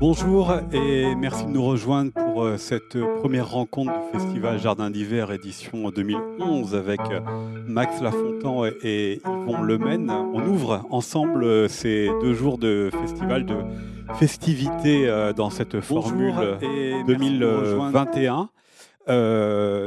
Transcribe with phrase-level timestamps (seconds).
[0.00, 5.30] Bonjour et merci de nous rejoindre pour euh, cette première rencontre du Festival Jardin d'hiver
[5.30, 7.20] édition 2011 avec euh,
[7.68, 10.10] Max Lafontan et Yvon Lemaine.
[10.10, 13.54] On ouvre ensemble euh, ces deux jours de festival de
[14.18, 16.58] festivités dans cette formule
[17.06, 18.48] 2021.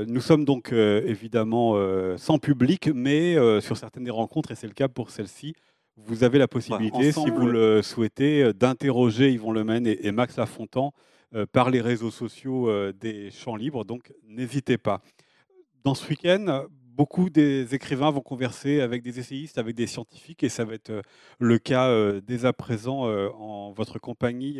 [0.08, 1.76] nous sommes donc évidemment
[2.16, 5.54] sans public, mais sur certaines des rencontres, et c'est le cas pour celle-ci,
[5.98, 10.94] vous avez la possibilité, si vous le souhaitez, euh, d'interroger Yvon Lemaine et, Max Lafontan
[10.94, 11.02] euh,
[11.52, 15.02] par les réseaux sociaux euh, des Champs Libres, donc n'hésitez pas.
[15.84, 16.66] Dans ce week-end,
[16.98, 21.02] beaucoup des écrivains vont converser avec des essayistes, avec des scientifiques, et ça va être
[21.40, 23.04] le cas dès à présent
[23.36, 24.60] en votre compagnie,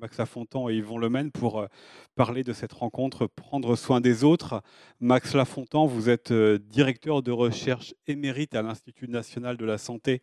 [0.00, 1.66] Max Lafontan et Yvon Lemaine, pour
[2.14, 4.62] parler de cette rencontre, prendre soin des autres.
[5.00, 10.22] Max Lafontan, vous êtes directeur de recherche émérite à l'Institut national de la santé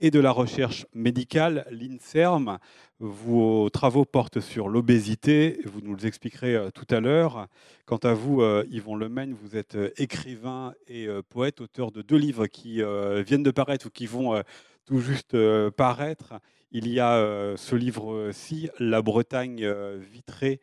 [0.00, 2.58] et de la recherche médicale, l'INSERM.
[2.98, 7.46] Vos travaux portent sur l'obésité, vous nous l'expliquerez euh, tout à l'heure.
[7.84, 12.16] Quant à vous, euh, Yvon Lemaine, vous êtes euh, écrivain et poète, auteur de deux
[12.16, 12.82] livres qui
[13.26, 14.42] viennent de paraître ou qui vont
[14.84, 15.36] tout juste
[15.70, 16.34] paraître.
[16.72, 19.66] Il y a ce livre-ci, La Bretagne
[19.98, 20.60] vitrée,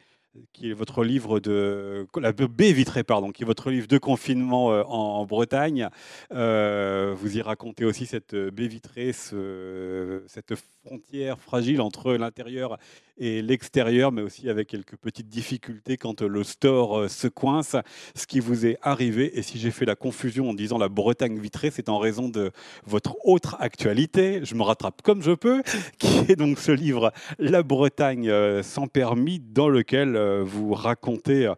[0.52, 4.72] qui est votre livre de la baie vitrée, pardon, qui est votre livre de confinement
[4.72, 5.90] euh, en, Bretagne.
[6.34, 10.54] Euh, vous y racontez aussi cette baie vitrée, ce, cette
[10.86, 12.78] frontière fragile entre l'intérieur
[13.18, 17.76] et l'extérieur, mais aussi avec quelques petites difficultés quand le store euh, se coince.
[18.16, 21.40] Ce qui vous est arrivé, et si j'ai fait la confusion en disant la Bretagne
[21.40, 22.52] vitrée, c'est en raison de
[22.86, 25.64] votre autre actualité, je me rattrape comme je peux,
[26.00, 31.52] qui est donc ce livre La Bretagne euh, sans permis, dans lequel euh, vous racontez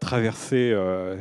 [0.00, 0.74] traverser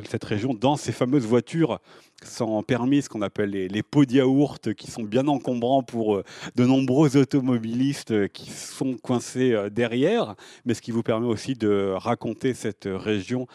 [0.10, 1.80] cette région dans ces fameuses voitures
[2.24, 6.24] sans permis, ce qu'on appelle les, pots de yaourt, qui sont bien encombrants pour euh,
[6.56, 11.56] de nombreux automobilistes euh, qui sont coincés euh, derrière, mais ce qui vous permet aussi
[11.56, 13.48] de raconter cette région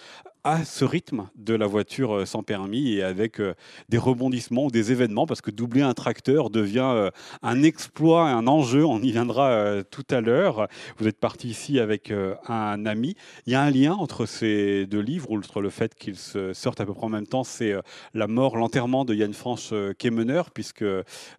[0.46, 3.54] à ce rythme de la voiture euh, sans permis et avec euh,
[3.88, 7.10] des rebondissements ou des événements, parce que doubler un tracteur devient euh,
[7.42, 10.68] un exploit, un enjeu, on y viendra tout à l'heure.
[10.98, 13.16] Vous êtes parti ici avec un ami.
[13.46, 16.80] Il y a un lien entre ces deux livres, outre le fait qu'ils se sortent
[16.80, 17.74] à peu près en même temps, c'est
[18.14, 20.84] la mort, l'enterrement de Yann France Kemener, puisque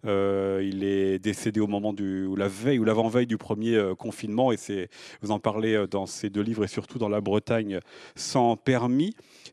[0.04, 4.56] il est décédé au moment du, ou la veille ou l'avant-veille du premier confinement, et
[4.56, 4.90] c'est,
[5.22, 7.80] vous en parlez dans ces deux livres et surtout dans la Bretagne
[8.16, 8.97] sans permis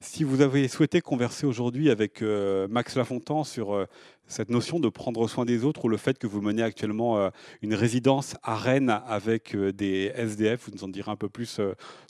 [0.02, 3.86] si vous avez souhaité converser aujourd'hui avec euh, Max Lafontan sur euh,
[4.28, 7.30] cette notion de prendre soin des autres ou le fait que vous menez actuellement euh,
[7.62, 11.62] une résidence à Rennes avec des SDF, vous nous en direz un peu plus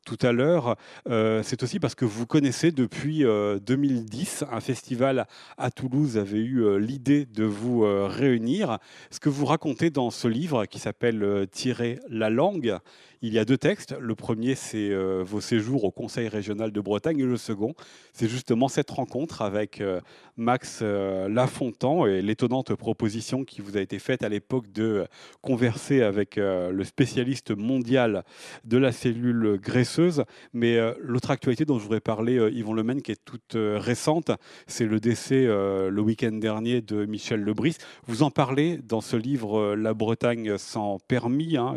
[0.05, 6.17] tout à l'heure, c'est aussi parce que vous connaissez depuis 2010 un festival à Toulouse
[6.17, 8.77] avait eu l'idée de vous réunir.
[9.09, 12.77] Ce que vous racontez dans ce livre qui s'appelle Tirer la langue,
[13.25, 13.95] il y a deux textes.
[13.99, 17.19] Le premier, c'est euh, vos séjours au Conseil régional de Bretagne.
[17.19, 17.73] Et le second,
[18.13, 19.99] c'est justement cette rencontre avec euh,
[20.37, 25.07] Max euh, Lafontan et l'étonnante proposition qui vous a été faite à l'époque de
[25.41, 28.23] converser avec le spécialiste mondial
[28.63, 30.23] de la cellule graisseuse.
[30.53, 34.31] Mais l'autre actualité dont je voudrais parler, Yvon Lemaine, qui est toute récente,
[34.67, 37.77] c'est le décès le week-end dernier de Michel Lebris.
[38.07, 41.57] Vous en parlez dans ce livre La Bretagne sans permis.
[41.57, 41.75] Hein,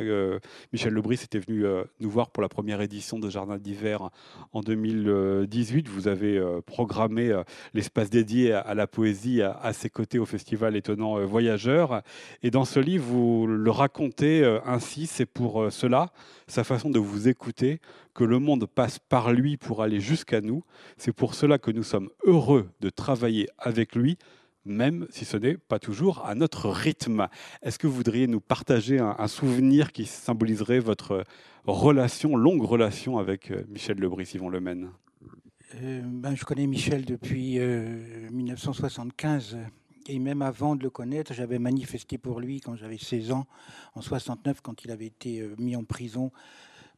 [0.72, 4.10] Michel Lebris était venu euh, nous voir pour la première édition de Jardin d'hiver
[4.52, 5.88] en 2018.
[5.88, 7.42] Vous avez euh, programmé euh,
[7.74, 12.02] l'espace dédié à la poésie à ses côtés au festival Étonnant Voyageurs.
[12.42, 16.12] Et dans ce livre, vous le racontez ainsi, c'est pour cela,
[16.46, 17.80] sa façon de vous écouter,
[18.14, 20.64] que le monde passe par lui pour aller jusqu'à nous.
[20.96, 24.18] C'est pour cela que nous sommes heureux de travailler avec lui
[24.64, 27.28] même si ce n'est pas toujours à notre rythme.
[27.62, 31.24] Est-ce que vous voudriez nous partager un, souvenir qui symboliserait votre
[31.64, 34.90] relation, longue relation avec euh, Michel Lebris, Yvon Lemaine?
[35.76, 39.54] Euh, ben, Je connais Michel depuis 1975.
[39.54, 39.64] Euh,
[40.10, 43.46] et même avant de le connaître, j'avais manifesté pour lui quand j'avais 16 ans,
[43.94, 46.32] en 69, quand il avait été mis en prison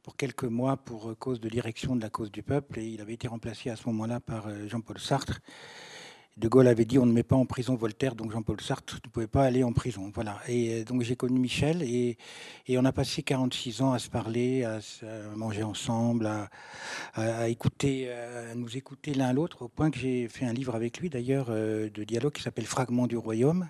[0.04, 2.78] pour quelques mois pour cause de direction de la cause du peuple.
[2.78, 5.40] Et il avait été remplacé à ce moment-là par Jean-Paul Sartre.
[6.36, 9.10] De Gaulle avait dit on ne met pas en prison Voltaire, donc Jean-Paul Sartre ne
[9.10, 10.10] pouvait pas aller en prison.
[10.14, 10.38] Voilà.
[10.48, 12.16] Et euh, donc j'ai connu Michel et,
[12.70, 14.78] on a passé 46 ans à se parler, à,
[15.36, 16.30] manger ensemble,
[17.14, 20.98] à, écouter, à nous écouter l'un l'autre, au point que j'ai fait un livre avec
[20.98, 23.68] lui d'ailleurs euh, de dialogue qui s'appelle Fragments du royaume.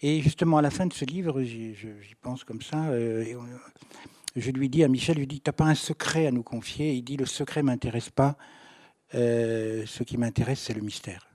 [0.00, 1.74] Et justement, à la fin de ce livre, j'y
[2.22, 2.90] pense comme ça.
[4.36, 6.94] je lui dis à Michel, je lui dis, t'as pas un secret à nous confier?
[6.94, 8.36] Il dit, le secret m'intéresse pas.
[9.12, 11.25] ce qui m'intéresse, c'est le mystère.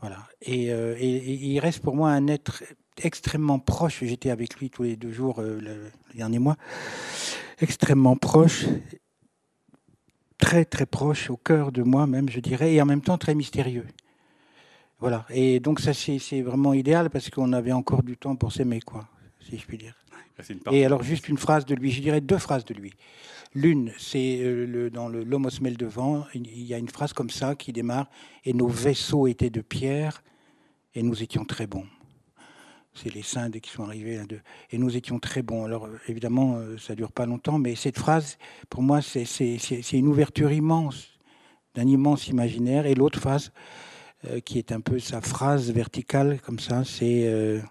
[0.00, 0.26] Voilà.
[0.42, 2.62] Et, il reste pour moi un être
[3.02, 4.02] extrêmement proche.
[4.02, 6.56] J'étais avec lui tous les deux jours le, le dernier mois.
[7.60, 8.66] Extrêmement proche
[10.40, 13.34] très très proche, au cœur de moi même, je dirais, et en même temps très
[13.34, 13.86] mystérieux.
[14.98, 15.24] Voilà.
[15.30, 19.06] Et donc ça, c'est vraiment idéal parce qu'on avait encore du temps pour s'aimer, quoi,
[19.40, 19.94] si je puis dire.
[20.72, 22.94] Et alors juste une phrase de lui, je dirais deux phrases de lui.
[23.54, 27.30] L'une, c'est euh, le, dans le L'homme se devant, il y a une phrase comme
[27.30, 28.08] ça qui démarre
[28.44, 30.22] Et nos vaisseaux étaient de pierre
[30.94, 31.86] et nous étions très bons
[32.94, 35.64] c'est les saints qui sont arrivés de, et nous étions très bons.
[35.64, 38.36] Alors évidemment, euh, ça dure pas longtemps, mais cette phrase,
[38.68, 41.08] pour moi, c'est une ouverture immense,
[41.74, 42.86] d'un immense imaginaire.
[42.86, 43.52] Et l'autre phrase,
[44.26, 47.62] euh, qui est un peu sa phrase verticale comme ça, c'est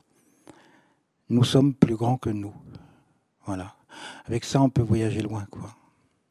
[1.29, 2.53] nous sommes plus grands que nous.
[3.45, 3.75] Voilà.
[4.25, 5.75] Avec ça, on peut voyager loin, quoi.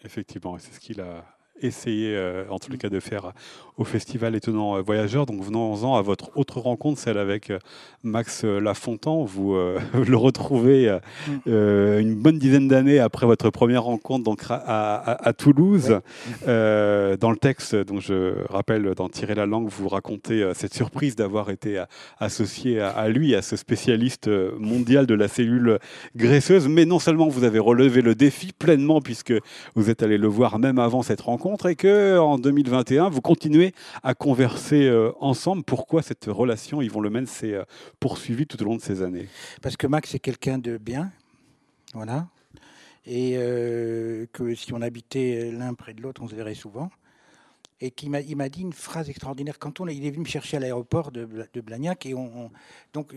[0.04, 1.24] Effectivement, c'est ce qu'il a
[1.62, 2.16] essayé,
[2.50, 3.32] en tous les cas, de faire
[3.78, 5.24] au festival Étonnant euh, Voyageur.
[5.24, 7.58] Donc venons-en à votre autre rencontre, celle avec euh,
[8.02, 9.24] Max euh, Lafontan.
[9.38, 11.50] Vous le retrouvez mm.
[12.00, 16.00] une bonne dizaine d'années après votre première rencontre donc, à, Toulouse.
[16.46, 21.50] dans le texte, dont je rappelle d'en tirer la langue, vous racontez cette surprise d'avoir
[21.50, 21.82] été
[22.18, 24.28] associé à, lui, à ce spécialiste
[24.58, 25.78] mondial de la cellule
[26.16, 26.66] graisseuse.
[26.66, 29.34] Mais non seulement vous avez relevé le défi pleinement, puisque
[29.76, 33.72] vous êtes allé le voir même avant cette rencontre, et que en 2021, vous continuez
[34.02, 35.62] à converser euh, ensemble.
[35.62, 37.64] Pourquoi cette relation, Yvon Lemaine, s'est euh,
[38.00, 39.28] poursuivie tout au long de ces années?
[39.62, 41.10] Parce que Max est quelqu'un de bien,
[41.94, 42.28] voilà,
[43.06, 46.90] et euh, que si on habitait l'un près de l'autre, on se verrait souvent.
[47.80, 49.58] Et qu'il m'a, il m'a dit une phrase extraordinaire.
[49.58, 52.50] Quand on, il est venu me chercher à l'aéroport de, de Blagnac, et on,
[52.92, 53.14] donc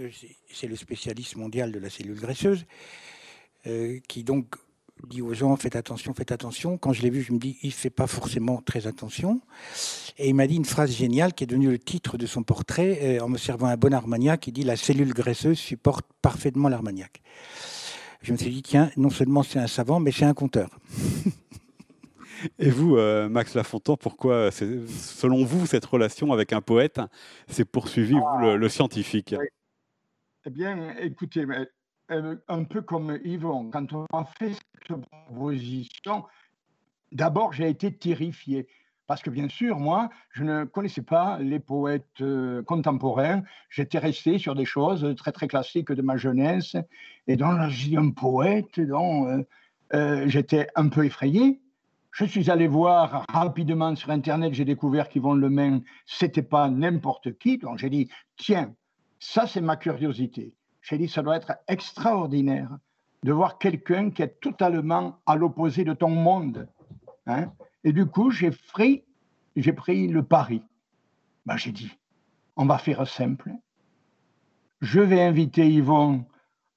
[0.54, 2.66] c'est le spécialiste mondial de la cellule graisseuse,
[4.08, 4.56] qui donc
[5.08, 6.78] dit aux gens faites attention, faites attention.
[6.78, 9.42] Quand je l'ai vu, je me dis il fait pas forcément très attention.
[10.18, 13.00] Et il m'a dit une phrase géniale qui est devenue le titre de son portrait
[13.02, 17.22] euh, en me servant un bon armagnac qui dit la cellule graisseuse supporte parfaitement l'armagnac.
[18.22, 20.70] Je me suis dit tiens, non seulement c'est un savant, mais c'est un conteur.
[22.60, 27.00] Et vous, euh, Max Lafontaine, pourquoi, selon vous, cette relation avec un poète
[27.48, 29.36] s'est poursuivie, vous, le, le scientifique?
[30.46, 31.46] Eh bien, écoutez,
[32.48, 36.26] un peu comme Yvon, quand on a fait cette proposition,
[37.12, 38.68] d'abord j'ai été terrifié.
[39.08, 43.44] Parce que bien sûr, moi, je ne connaissais pas les poètes euh, contemporains.
[43.70, 46.78] J'étais resté sur des choses très très classiques de ma jeunesse.
[47.28, 49.44] Et donc, j'ai un poète, dont
[50.28, 51.60] j'étais un peu effrayé.
[52.12, 57.58] Je suis allé voir rapidement sur Internet, j'ai découvert qu'Yvon Lemain, c'était pas n'importe qui.
[57.58, 58.76] Donc j'ai dit, tiens,
[59.20, 60.54] ça c'est ma curiosité.
[60.82, 62.78] J'ai dit, ça doit être extraordinaire
[63.24, 66.68] de voir quelqu'un qui est totalement à l'opposé de ton monde.
[67.28, 67.52] Hein.
[67.84, 69.04] Et du coup, j'ai pris,
[69.56, 70.64] j'ai pris le pari.
[71.46, 71.92] Ben, j'ai dit,
[72.56, 73.52] on va faire simple.
[74.82, 76.26] Je vais inviter Yvon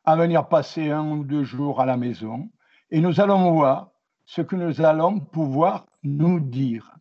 [0.04, 2.50] à venir passer un ou deux jours à la maison
[2.90, 3.90] et nous allons voir
[4.26, 6.94] ce que nous allons pouvoir nous dire.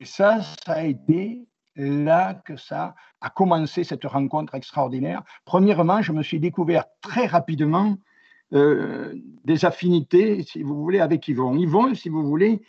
[0.00, 5.22] Et ça, ça a été là que ça a commencé cette rencontre extraordinaire.
[5.44, 7.96] Premièrement, je me suis découvert très rapidement
[8.52, 11.56] euh, des affinités, si vous voulez, avec Yvon.
[11.56, 12.62] Yvon, si vous voulez,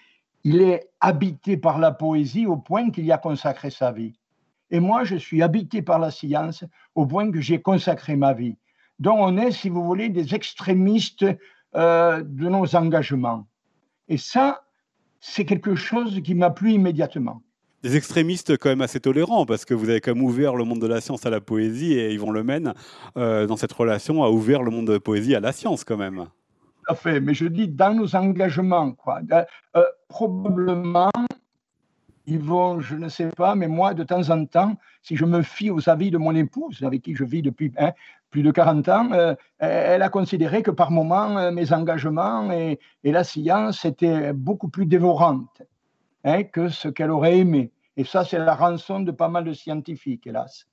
[0.44, 4.14] il est habité par la poésie au point qu'il y a consacré sa vie.
[4.72, 6.64] Et moi, je suis habité par la science
[6.96, 8.58] au point que j'ai consacré ma vie.
[9.00, 11.26] Donc, on est, si vous voulez, des extrémistes
[11.76, 13.46] euh, de nos engagements.
[14.08, 14.64] Et ça,
[15.20, 17.42] c'est quelque chose qui m'a plu immédiatement
[17.86, 20.80] des extrémistes quand même assez tolérants, parce que vous avez quand même ouvert le monde
[20.80, 22.74] de la science à la poésie, et Yvon Lemaine,
[23.16, 25.96] euh, dans cette relation, a ouvert le monde de la poésie à la science quand
[25.96, 26.26] même.
[26.26, 29.20] Tout à fait, mais je dis dans nos engagements, quoi.
[29.32, 29.44] Euh,
[29.76, 31.12] euh, probablement,
[32.26, 35.70] Yvon, je ne sais pas, mais moi, de temps en temps, si je me fie
[35.70, 37.92] aux avis de mon épouse, avec qui je vis depuis hein,
[38.32, 39.10] plus de 40 ans,
[39.60, 45.62] elle a considéré que par moments, mes engagements et, la science étaient beaucoup plus dévorantes
[46.24, 47.72] hein, que ce qu'elle aurait aimé.
[47.98, 50.68] Et ça, c'est la rançon de pas mal de scientifiques, hélas.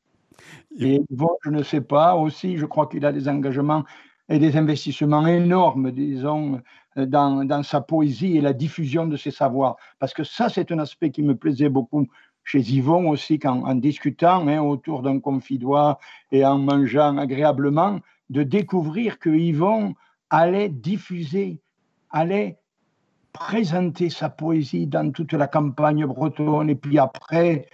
[0.79, 3.85] Et bon, je ne sais pas, aussi, je crois qu'il a des engagements
[4.29, 6.61] et des investissements énormes, disons,
[6.97, 9.77] dans, dans, sa poésie et la diffusion de ses savoirs.
[9.99, 12.07] Parce que ça, c'est un aspect qui me plaisait beaucoup
[12.45, 15.99] chez Yvon aussi, quand, en discutant hein, autour d'un confidoir
[16.31, 18.01] et en mangeant agréablement,
[18.31, 19.95] de découvrir que Yvon
[20.31, 21.61] allait diffuser,
[22.11, 22.59] allait
[23.33, 27.69] présenter sa poésie dans toute la campagne bretonne et puis après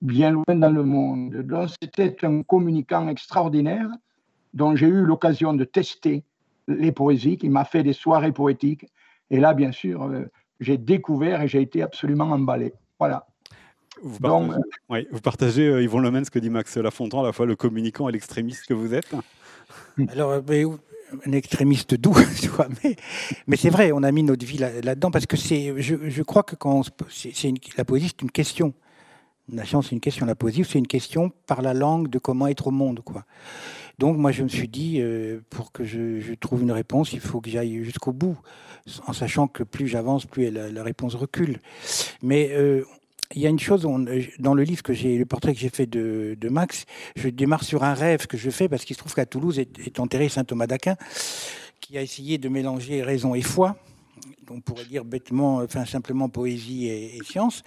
[0.00, 1.34] bien loin dans le monde.
[1.42, 3.88] Donc, c'était un communicant extraordinaire
[4.52, 6.24] dont j'ai eu l'occasion de tester
[6.68, 8.86] les poésies, qui m'a fait des soirées poétiques.
[9.30, 10.26] Et là, bien sûr, euh,
[10.60, 12.72] j'ai découvert et j'ai été absolument emballé.
[12.98, 13.26] Voilà.
[14.02, 17.32] Vous partagez, oui, vous partagez euh, Yvon Lemens, ce que dit Max Lafontaine, à la
[17.32, 19.14] fois le communicant et l'extrémiste que vous êtes
[20.08, 20.40] Alors,
[21.26, 22.14] un extrémiste doux,
[23.46, 26.56] mais, c'est vrai, on a mis notre vie là-dedans parce que c'est, je, crois que
[26.56, 27.32] quand c'est,
[27.76, 28.74] la poésie, c'est une question.
[29.52, 30.24] La science, c'est une question.
[30.24, 33.24] La poésie, c'est une question par la langue de comment être au monde, quoi.
[33.98, 37.40] Donc, moi, je me suis dit, euh, pour que je, trouve une réponse, il faut
[37.40, 38.38] que j'aille jusqu'au bout,
[39.06, 41.58] en sachant que plus j'avance, plus la, la, réponse recule.
[42.22, 42.84] Mais euh,
[43.34, 45.68] il y a une chose euh, dans le livre que j'ai, le portrait que j'ai
[45.68, 46.84] fait de, Max,
[47.16, 50.00] je démarre sur un rêve que je fais parce qu'il se trouve qu'à Toulouse est,
[50.00, 50.96] enterré saint Thomas d'Aquin,
[51.80, 53.76] qui a essayé de mélanger raison et foi.
[54.50, 57.62] On pourrait dire bêtement, enfin simplement poésie et, science.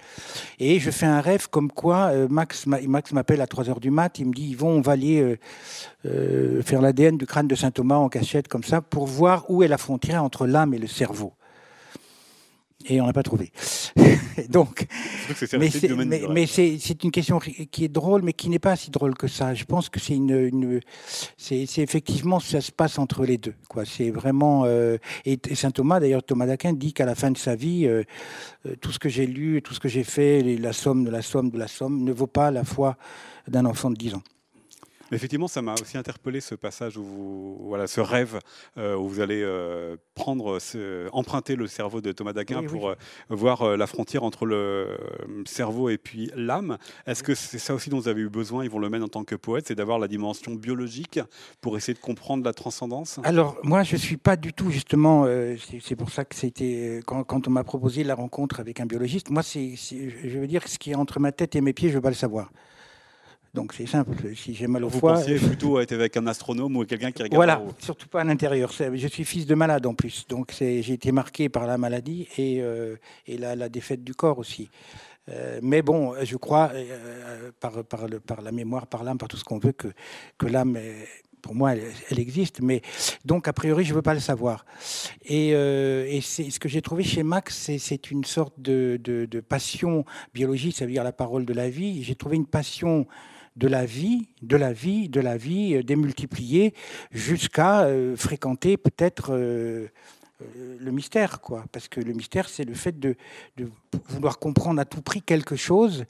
[0.60, 3.90] Et je fais un rêve comme quoi euh, Max, Max m'appelle à 3 heures du
[3.90, 5.36] mat, il me dit, vont on va aller
[6.04, 9.64] euh, faire l'ADN du crâne de saint Thomas en cachette comme ça pour voir où
[9.64, 11.32] est la frontière entre l'âme et le cerveau
[12.88, 13.52] et on n'a pas trouvé.
[14.48, 14.86] Donc,
[15.58, 19.54] mais c'est une question qui est drôle, mais qui n'est pas si drôle que ça.
[19.54, 20.80] Je pense que c'est une, une
[21.36, 23.54] c'est effectivement ça se passe entre les deux.
[23.68, 27.38] Quoi, c'est vraiment euh, et, saint Thomas d'ailleurs Thomas d'Aquin dit qu'à la fin de
[27.38, 28.02] sa vie, euh,
[28.66, 31.22] euh, tout ce que j'ai lu, tout ce que j'ai fait, la somme de la
[31.22, 32.96] somme de la somme ne vaut pas la foi
[33.48, 34.22] d'un enfant de 10 ans.
[35.12, 38.40] Effectivement, ça m'a aussi interpellé ce passage où vous, voilà, ce rêve
[38.76, 42.94] euh, où vous allez euh, prendre, ce, emprunter le cerveau de Thomas d'Aquin pour euh,
[43.28, 44.96] voir la frontière entre le
[45.46, 46.78] cerveau et puis l'âme.
[47.06, 49.08] Est-ce que c'est ça aussi dont vous avez eu besoin, ils vont le mettre en
[49.08, 51.20] tant que poète, c'est d'avoir la dimension biologique
[51.60, 53.20] pour essayer de comprendre la transcendance?
[53.22, 55.26] Alors moi, je suis pas du tout justement.
[55.82, 59.30] c'est pour ça que c'était quand, quand, on m'a proposé la rencontre avec un biologiste.
[59.30, 61.94] Moi, c'est, je veux dire, ce qui est entre ma tête et mes pieds, je
[61.94, 62.50] veux pas le savoir.
[63.56, 64.12] Donc c'est simple.
[64.36, 65.14] Si j'ai mal au Vous foie.
[65.14, 67.36] Vous pensiez plutôt être avec un astronome ou quelqu'un qui regarde.
[67.36, 68.70] Voilà, surtout pas à l'intérieur.
[68.70, 72.60] Je suis fils de malade en plus, donc j'ai été marqué par la maladie et,
[72.60, 72.96] euh,
[73.26, 74.68] et la, la, défaite du corps aussi.
[75.30, 79.28] Euh, mais bon, je crois, euh, par, par, le, par, la mémoire, par l'âme, par
[79.28, 79.88] tout ce qu'on veut, que,
[80.36, 80.78] que l'âme,
[81.40, 82.60] pour moi, elle, existe.
[82.60, 82.82] Mais
[83.24, 84.66] donc, a priori, je ne veux pas le savoir.
[85.24, 85.52] Et,
[86.20, 90.84] ce que j'ai trouvé chez Max, c'est, une sorte de, de, de passion biologique, ça
[90.84, 92.02] veut dire la parole de la vie.
[92.02, 93.06] J'ai trouvé une passion
[93.56, 96.74] de la vie, de la vie, de la vie euh, démultipliée
[97.10, 99.88] jusqu'à euh, fréquenter peut-être euh,
[100.78, 101.64] le mystère, quoi.
[101.72, 103.16] Parce que le mystère, c'est le fait de,
[104.08, 106.04] vouloir comprendre à tout prix quelque chose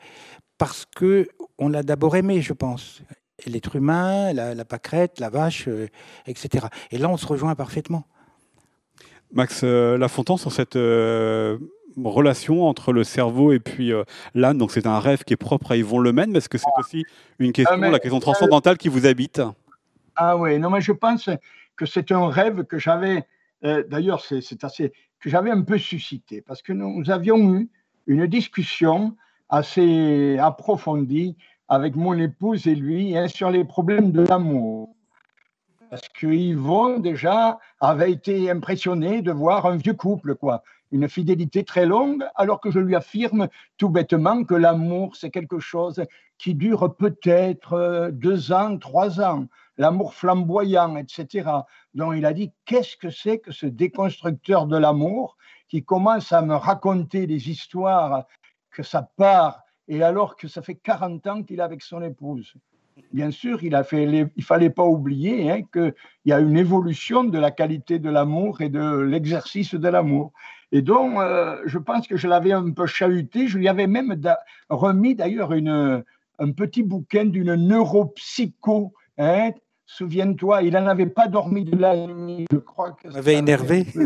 [0.59, 3.03] parce que on l'a d'abord aimé, je pense.
[3.47, 5.69] L'être humain, la, la, pâquerette, la vache,
[6.27, 6.67] etc.
[6.91, 8.05] Et là, on se rejoint parfaitement.
[9.33, 10.77] Max Lafontaine, sur cette
[12.05, 14.05] relation entre le cerveau et puis euh,
[14.35, 14.59] l'âme.
[14.59, 17.05] Donc c'est un rêve qui est propre à Yvon Lemaine, mais est-ce que c'est aussi
[17.39, 19.41] une question, ah, la question transcendantale qui vous habite?
[20.17, 21.31] Ah oui, non mais je pense
[21.77, 23.25] que c'est un rêve que j'avais,
[23.65, 27.69] euh, d'ailleurs c'est assez, que j'avais un peu suscité, parce que nous avions eu
[28.07, 29.17] une discussion
[29.49, 31.37] assez approfondie
[31.69, 34.96] avec mon épouse et lui hein, sur les problèmes de l'amour.
[35.89, 40.63] Parce que Yvon, déjà, avait été impressionné de voir un vieux couple, quoi.
[40.91, 45.59] Une fidélité très longue, alors que je lui affirme tout bêtement que l'amour, c'est quelque
[45.59, 46.03] chose
[46.39, 49.47] qui dure peut-être euh, deux ans, trois ans,
[49.79, 51.51] l'amour flamboyant, etc.
[51.95, 55.37] Donc il a dit, qu'est-ce que c'est que ce déconstructeur de l'amour
[55.69, 58.27] qui commence à me raconter des histoires
[58.71, 62.55] que ça part, et alors que ça fait 40 ans qu'il est avec son épouse?
[63.13, 67.51] Bien sûr, il ne fallait pas oublier hein, qu'il y a une évolution de la
[67.51, 70.33] qualité de l'amour et de l'exercice de l'amour.
[70.73, 73.49] Et donc, euh, je pense que je l'avais un peu chahuté.
[73.49, 74.15] Je lui avais même
[74.69, 78.93] remis d'ailleurs un petit bouquin d'une neuropsycho.
[79.19, 79.51] Hein.
[79.87, 83.87] Souviens-toi, il n'en avait pas dormi de la nuit, je crois que ça avait énervé.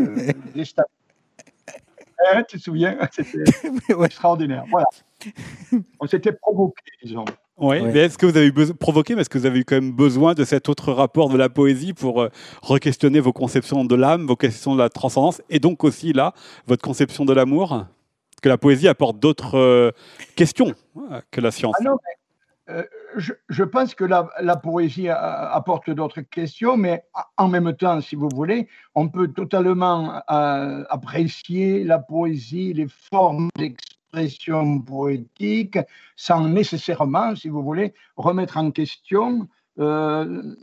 [2.33, 2.97] Hein, tu te souviens?
[3.11, 3.43] C'était
[4.05, 4.63] extraordinaire.
[4.69, 4.85] Voilà.
[5.99, 7.25] On s'était provoqué, disons.
[7.57, 9.91] Oui, mais est-ce que vous avez provoqué, mais est-ce que vous avez eu quand même
[9.91, 12.29] besoin de cet autre rapport de la poésie pour euh,
[12.63, 16.33] re-questionner vos conceptions de l'âme, vos conceptions de la transcendance, et donc aussi là,
[16.65, 17.85] votre conception de l'amour
[18.41, 19.91] Que la poésie apporte d'autres euh,
[20.35, 20.73] questions
[21.11, 21.75] euh, que la science?
[21.79, 21.97] Ah non,
[23.17, 27.03] je, pense que la, la poésie apporte d'autres questions, mais
[27.35, 33.90] en même temps, si vous voulez, on peut totalement apprécier la poésie, les formes d'expression
[34.11, 35.77] expression poétique
[36.15, 39.47] sans nécessairement, si vous voulez, remettre en question
[39.79, 40.55] euh,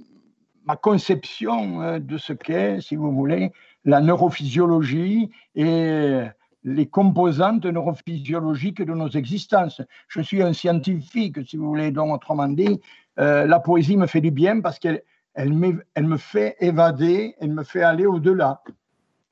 [0.65, 3.53] ma conception euh, de ce qu'est, si vous voulez,
[3.85, 6.21] la neurophysiologie et
[6.65, 9.81] les composantes neurophysiologiques de nos existences.
[10.09, 12.81] Je suis un scientifique, si vous voulez, donc autrement dit,
[13.19, 15.03] euh, la poésie me fait du bien parce qu'elle
[15.35, 18.61] elle me, fait évader, elle me fait aller au-delà.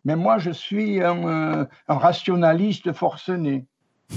[0.05, 3.67] Mais moi, je suis un rationaliste forcené.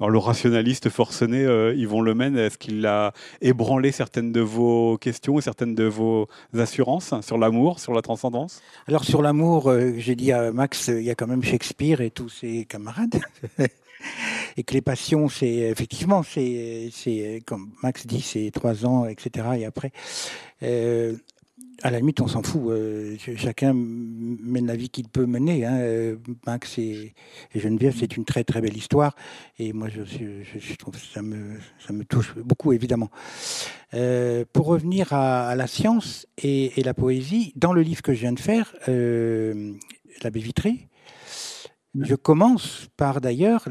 [0.00, 5.74] Le rationaliste forcené, euh, Yvon Lemaine, est-ce qu'il a ébranlé certaines de vos questions certaines
[5.74, 8.62] de vos assurances sur l'amour, sur la transcendance?
[8.88, 12.10] Alors sur l'amour, euh, j'ai dit à Max, il y a quand même Shakespeare et
[12.10, 13.20] tous ses camarades.
[14.56, 19.46] et que les passions, c'est effectivement, c'est, comme Max dit, c'est trois ans, etc.
[19.58, 19.92] Et après,
[20.62, 21.14] euh,
[21.82, 22.62] à la limite, on s'en fout.
[22.70, 25.64] Euh, chacun mène la vie qu'il peut mener.
[25.64, 25.76] Hein.
[25.78, 26.16] Euh,
[26.46, 27.14] Max et,
[27.54, 29.14] Geneviève, c'est une très très belle histoire.
[29.58, 33.10] Et moi, je, trouve que ça me, touche beaucoup, évidemment.
[33.94, 38.32] Euh, pour revenir à, la science et, la poésie, dans le livre que je viens
[38.32, 38.74] de faire,
[40.22, 40.88] L'abbé Vitré,
[42.00, 43.66] je commence par d'ailleurs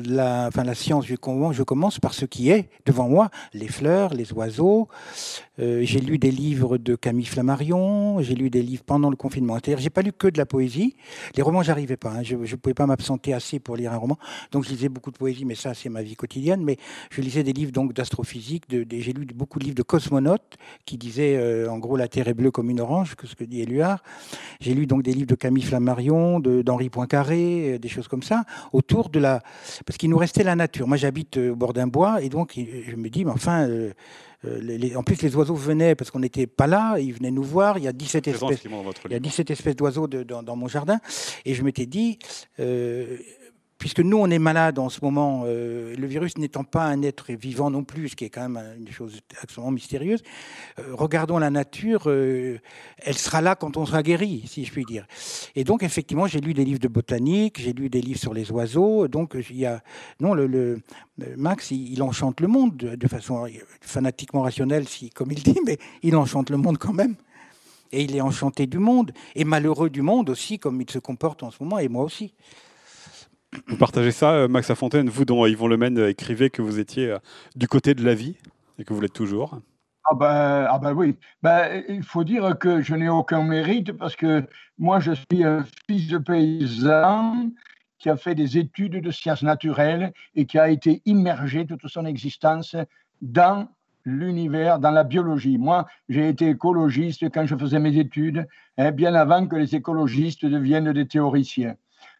[0.47, 4.87] enfin, la science, je commence par ce qui est devant moi, les fleurs, les oiseaux.
[5.59, 9.55] Euh, j'ai lu des livres de Camille Flammarion, j'ai lu des livres pendant le confinement.
[9.55, 10.95] C'est-à-dire, j'ai pas lu que de la poésie.
[11.35, 12.11] Les romans, j'arrivais pas.
[12.11, 12.23] Hein.
[12.23, 14.17] Je ne pouvais pas m'absenter assez pour lire un roman.
[14.51, 16.63] Donc, je lisais beaucoup de poésie, mais ça, c'est ma vie quotidienne.
[16.63, 16.77] Mais
[17.09, 18.63] je lisais des livres donc d'astrophysique.
[18.69, 22.33] J'ai lu beaucoup de livres de cosmonautes qui disaient, euh, en gros, la Terre est
[22.33, 24.03] bleue comme une orange, que ce que dit Éluard.
[24.59, 28.43] J'ai lu donc des livres de Camille Flammarion, d'Henri Poincaré, euh, des choses comme ça,
[28.73, 29.41] autour de la...
[29.85, 30.87] Parce qu'il nous restait la nature.
[30.87, 33.67] Moi, j'habite au bord d'un bois, et donc je me dis, mais enfin...
[34.45, 37.77] Euh, en plus, les oiseaux venaient parce qu'on n'était pas là, ils venaient nous voir.
[37.77, 38.63] Il y a 17 espèces,
[39.05, 40.99] il y a 17 espèces d'oiseaux dans, dans, mon jardin.
[41.45, 42.19] Et je m'étais dit,
[42.59, 43.17] euh,
[43.77, 47.33] puisque nous, on est malade en ce moment, euh, le virus n'étant pas un être
[47.33, 50.21] vivant non plus, ce qui est quand même une chose extrêmement mystérieuse,
[50.79, 52.59] euh, regardons la nature, euh,
[52.97, 55.05] elle sera là quand on sera guéri, si je puis dire.
[55.55, 58.51] Et donc, effectivement, j'ai lu des livres de botanique, j'ai lu des livres sur les
[58.51, 59.81] oiseaux, donc il y a...
[60.19, 60.35] Non,
[61.37, 63.45] Max, il, enchante le monde de, façon
[63.81, 67.15] fanatiquement rationnelle, comme il dit, mais il enchante le monde quand même.
[67.91, 71.43] Et il est enchanté du monde, et malheureux du monde aussi, comme il se comporte
[71.43, 72.33] en ce moment, et moi aussi.
[73.67, 77.11] Vous partagez ça, euh, Max Lafontaine, vous dont Yvon Lemaine euh, écrivait que vous étiez
[77.11, 77.19] euh,
[77.55, 78.35] du côté de la vie
[78.79, 79.59] et que vous l'êtes toujours
[80.07, 84.15] ah ben, ah ben oui, ben, il faut dire que je n'ai aucun mérite parce
[84.15, 84.43] que
[84.77, 87.49] moi je suis un fils de paysan
[87.97, 92.05] qui a fait des études de sciences naturelles et qui a été immergé toute son
[92.05, 92.75] existence
[93.23, 93.67] dans
[94.05, 95.57] l'univers, dans la biologie.
[95.57, 100.45] Moi, j'ai été écologiste quand je faisais mes études, hein, bien avant que les écologistes
[100.45, 101.75] deviennent des théoriciens.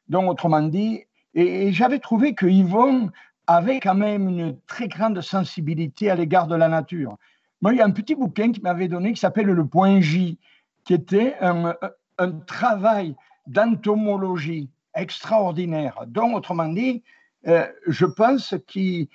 [0.10, 1.04] Donc, autrement dit,
[1.36, 3.12] et, j'avais trouvé que Yvon
[3.48, 7.18] avait quand même une très grande sensibilité à l'égard de la nature.
[7.62, 10.40] Moi, il y a un petit bouquin qui m'avait donné qui s'appelle Le Point J,
[10.84, 11.76] qui était un,
[12.48, 13.16] travail
[13.48, 15.96] d'entomologie extraordinaire.
[16.08, 17.04] Donc, autrement dit,
[17.48, 19.10] euh, je pense qu'il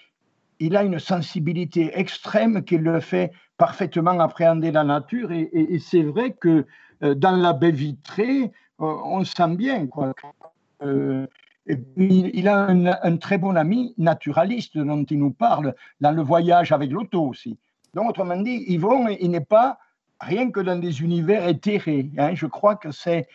[0.77, 5.33] a une sensibilité extrême qui le fait parfaitement appréhender la nature.
[5.33, 6.67] Et, c'est vrai que
[7.03, 10.13] euh, dans la baie vitrée, euh, on sent bien quoi.
[11.67, 16.91] Il a un, très bon ami naturaliste dont il nous parle dans le voyage avec
[16.91, 17.59] l'auto aussi.
[17.95, 19.79] Donc, autrement dit, Yvon, il n'est pas
[20.21, 22.11] rien que dans des univers éthérés.
[22.19, 22.35] Hein.
[22.35, 23.27] Je crois que c'est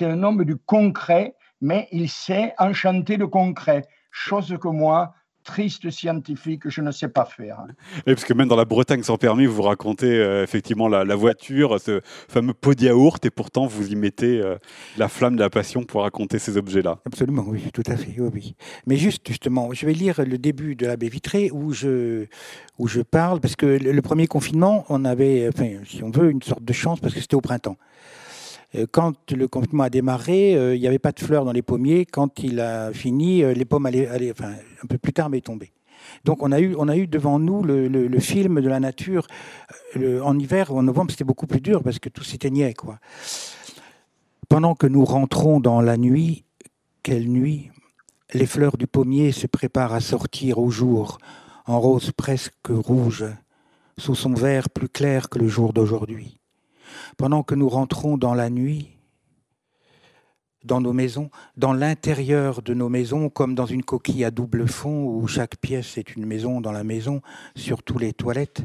[0.00, 6.68] un homme du concret, mais il sait enchanter le concret, chose que moi, triste scientifique,
[6.68, 7.64] je ne sais pas faire.
[8.06, 11.80] Et parce que même dans la Bretagne sans permis, vous racontez euh, effectivement la, voiture,
[11.80, 14.56] ce fameux pot de yaourt, et pourtant vous y mettez euh,
[14.96, 16.98] la flamme de la passion pour raconter ces objets-là.
[17.06, 18.54] Absolument, oui, tout à fait, oui,
[18.86, 22.26] Mais juste, justement, je vais lire le début de l'abbé Vitré où je,
[22.78, 26.42] où je parle, parce que le, premier confinement, on avait, enfin, si on veut, une
[26.42, 27.76] sorte de chance, parce que c'était au printemps.
[28.74, 32.06] Euh, quand le confinement a démarré, il n'y avait pas de fleurs dans les pommiers.
[32.06, 35.72] Quand il a fini, les pommes allaient, enfin, un peu plus tard, mais tombé.
[36.24, 39.26] Donc on a eu, devant nous le, film de la nature
[39.96, 42.74] euh, en hiver ou en novembre, c'était beaucoup plus dur parce que tout s'éteignait.
[42.74, 42.98] Quoi.
[44.48, 46.44] Pendant que nous rentrons dans la nuit,
[47.02, 47.70] quelle nuit?
[48.34, 51.18] Les fleurs du pommier se préparent à sortir au jour,
[51.66, 53.26] en rose presque rouge,
[53.98, 56.38] sous son vert plus clair que le jour d'aujourd'hui.
[57.16, 58.88] Pendant que nous rentrons dans la nuit,
[60.64, 65.04] dans nos maisons, dans l'intérieur de nos maisons, comme dans une coquille à double fond
[65.04, 67.20] où chaque pièce est une maison dans la maison,
[67.56, 68.62] surtout les toilettes,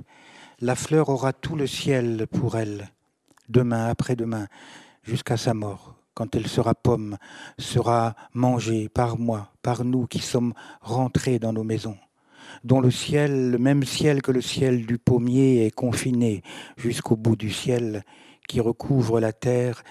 [0.59, 2.89] la fleur aura tout le ciel pour elle,
[3.49, 4.47] demain, après-demain,
[5.03, 7.17] jusqu'à sa mort, quand elle sera pomme,
[7.57, 11.97] sera mangée par moi, par nous qui sommes rentrés dans nos maisons
[12.63, 16.43] dont le ciel, le même ciel que le ciel du pommier, est confiné
[16.77, 18.03] jusqu'au bout du ciel
[18.47, 19.83] qui recouvre la terre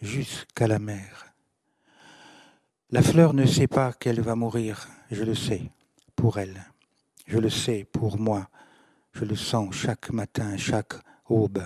[0.00, 1.34] jusqu'à la mer.
[2.90, 5.62] La fleur ne sait pas qu'elle va mourir, je le sais,
[6.14, 6.64] pour elle.
[7.26, 8.48] Je le sais pour moi.
[9.12, 10.94] Je le sens chaque matin, chaque
[11.28, 11.62] aube.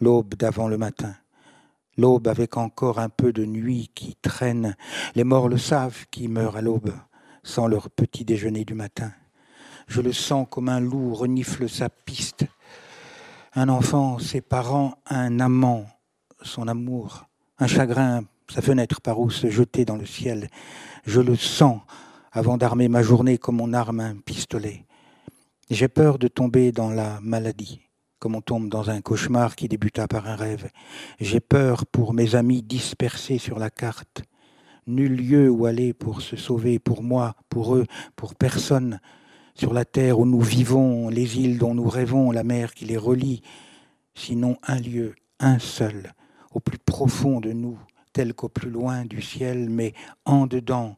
[0.00, 1.14] L'aube d'avant le matin.
[1.96, 4.76] L'aube avec encore un peu de nuit qui traîne.
[5.14, 6.92] Les morts le savent qui meurent à l'aube,
[7.42, 9.12] sans leur petit déjeuner du matin.
[9.86, 12.46] Je le sens comme un loup renifle sa piste.
[13.54, 15.86] Un enfant, ses parents, un amant,
[16.42, 17.26] son amour,
[17.58, 20.48] un chagrin, sa fenêtre par où se jeter dans le ciel.
[21.06, 21.80] Je le sens
[22.32, 24.84] avant d'armer ma journée comme on arme un pistolet.
[25.70, 27.80] J'ai peur de tomber dans la maladie,
[28.18, 30.68] comme on tombe dans un cauchemar qui débuta par un rêve.
[31.20, 34.22] J'ai peur pour mes amis dispersés sur la carte.
[34.86, 39.00] Nul lieu où aller pour se sauver, pour moi, pour eux, pour personne.
[39.56, 42.96] Sur la terre où nous vivons, les îles dont nous rêvons, la mer qui les
[42.96, 43.40] relie.
[44.16, 46.12] Sinon un lieu, un seul,
[46.50, 47.78] au plus profond de nous,
[48.12, 50.96] tel qu'au plus loin du ciel, mais en dedans,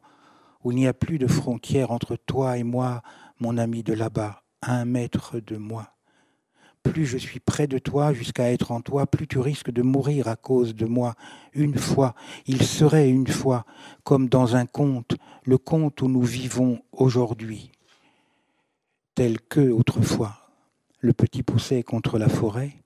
[0.64, 3.02] où il n'y a plus de frontière entre toi et moi,
[3.40, 5.92] mon ami de là-bas, un mètre de moi.
[6.82, 10.28] Plus je suis près de toi jusqu'à être en toi, plus tu risques de mourir
[10.28, 11.14] à cause de moi.
[11.52, 12.14] Une fois,
[12.46, 13.66] il serait une fois,
[14.02, 15.14] comme dans un conte,
[15.44, 17.70] le conte où nous vivons aujourd'hui.
[19.16, 20.36] Tel que autrefois,
[21.00, 22.84] le petit poussait contre la forêt,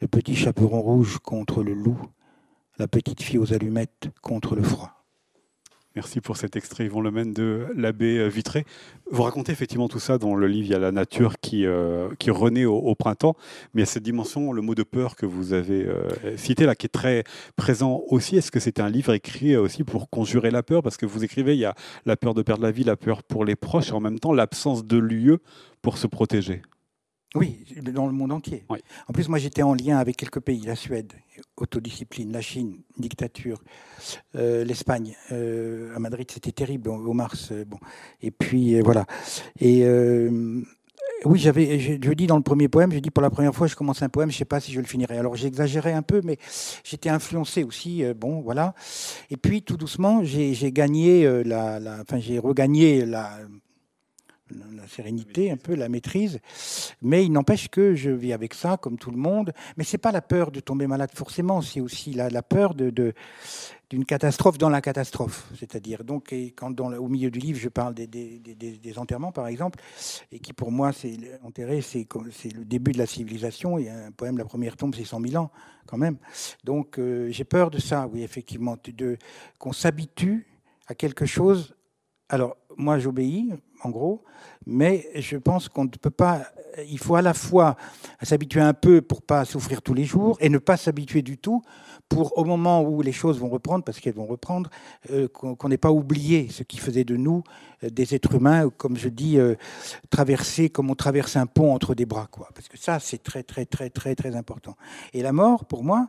[0.00, 1.96] le petit chaperon rouge contre le loup,
[2.78, 4.99] la petite fille aux allumettes contre le froid.
[5.96, 8.64] Merci pour cet extrait, Yvon Lemaine, de l'abbé Vitré.
[9.10, 12.08] Vous racontez effectivement tout ça dans le livre Il y a la nature qui, euh,
[12.28, 13.34] renaît au, printemps,
[13.74, 16.64] mais il y a cette dimension, le mot de peur que vous avez euh, cité
[16.64, 17.24] là, qui est très
[17.56, 18.36] présent aussi.
[18.36, 20.80] Est-ce que c'est un livre écrit aussi pour conjurer la peur?
[20.84, 21.74] Parce que vous écrivez, il y a
[22.06, 24.32] la peur de perdre la vie, la peur pour les proches, et en même temps
[24.32, 25.40] l'absence de lieu
[25.82, 26.62] pour se protéger.
[27.36, 28.64] Oui, dans le monde entier.
[28.68, 31.12] En plus, moi, j'étais en lien avec quelques pays la Suède,
[31.56, 33.62] autodiscipline, la Chine, dictature,
[34.34, 35.14] euh, l'Espagne.
[35.30, 37.50] Euh, à Madrid, c'était terrible au mars.
[37.52, 37.78] Euh, bon,
[38.20, 39.06] et puis voilà.
[39.60, 39.84] Et
[41.24, 43.76] oui, j'avais, je, dis dans le premier poème, j'ai dit pour la première fois, je
[43.76, 45.18] commence un poème, je ne sais pas si je le finirai.
[45.18, 46.38] Alors j'exagérais un peu, mais
[46.82, 48.02] j'étais influencé aussi.
[48.16, 48.74] bon, voilà.
[49.28, 53.38] Et puis tout doucement, j'ai gagné la, enfin j'ai regagné la
[54.74, 56.38] la sérénité, un peu la maîtrise.
[57.02, 59.52] Mais il n'empêche que je vis avec ça, comme tout le monde.
[59.76, 63.14] Mais c'est pas la peur de tomber malade forcément, c'est aussi la, la peur de,
[63.90, 65.50] d'une catastrophe dans la catastrophe.
[65.58, 69.32] C'est-à-dire, donc, et quand dans, au milieu du livre, je parle des, des, des, enterrements,
[69.32, 69.80] par exemple,
[70.30, 73.78] et qui pour moi, c'est enterré, c'est, c'est le début de la civilisation.
[73.78, 75.50] Il y a un poème, La première tombe, c'est 100 000 ans,
[75.86, 76.18] quand même.
[76.62, 79.18] Donc, euh, j'ai peur de ça, oui, effectivement, de,
[79.58, 80.46] qu'on s'habitue
[80.86, 81.74] à quelque chose.
[82.28, 84.24] Alors, moi, j'obéis, en gros,
[84.66, 86.42] mais je pense qu'on ne peut pas.
[86.88, 87.76] Il faut à la fois
[88.22, 91.62] s'habituer un peu pour pas souffrir tous les jours et ne pas s'habituer du tout
[92.08, 94.70] pour, au moment où les choses vont reprendre, parce qu'elles vont reprendre,
[95.10, 97.42] euh, qu'on n'ait pas oublié ce qui faisait de nous
[97.84, 99.54] euh, des êtres humains, comme je dis, euh,
[100.10, 102.48] traverser comme on traverse un pont entre des bras, quoi.
[102.54, 104.76] Parce que ça, c'est très, très, très, très, très important.
[105.12, 106.08] Et la mort, pour moi,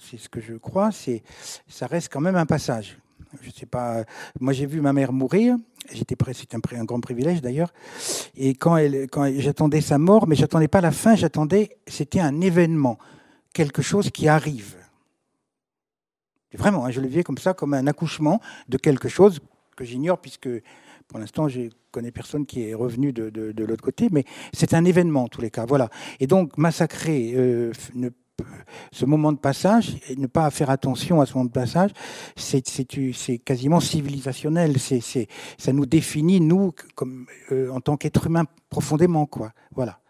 [0.00, 1.22] c'est ce que je crois, c'est
[1.68, 2.98] ça reste quand même un passage.
[3.42, 4.04] Je sais pas.
[4.40, 5.56] Moi, j'ai vu ma mère mourir.
[5.92, 6.16] J'étais.
[6.32, 7.72] C'était un, grand privilège d'ailleurs.
[8.36, 8.78] Et quand,
[9.38, 11.14] j'attendais sa mort, mais j'attendais pas la fin.
[11.14, 11.76] J'attendais.
[11.86, 12.98] C'était un événement,
[13.52, 14.76] quelque chose qui arrive.
[16.52, 19.40] Vraiment, hein, je le vivais comme ça, comme un accouchement de quelque chose
[19.76, 20.48] que j'ignore puisque
[21.08, 24.84] pour l'instant, je connais personne qui est revenu de, de, l'autre côté, mais c'est un
[24.84, 25.64] événement en tous les cas.
[25.66, 25.88] Voilà.
[26.18, 28.08] Et donc, massacrer euh, ne
[28.92, 31.90] ce moment de passage, et ne pas faire attention à ce moment de passage,
[32.36, 32.62] c'est
[33.44, 34.78] quasiment civilisationnel.
[34.78, 39.26] C'est ça nous définit, nous, comme, euh, en tant qu'être humain, profondément.
[39.26, 39.52] Quoi.
[39.74, 40.00] Voilà.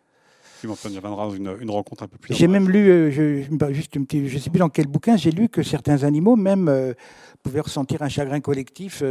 [0.65, 2.35] Il viendra une, une rencontre un peu plus.
[2.35, 5.31] J'ai même lu, euh, je, juste une petite, je sais plus dans quel bouquin, j'ai
[5.31, 6.93] lu que certains animaux même euh,
[7.43, 9.03] pouvaient ressentir un chagrin collectif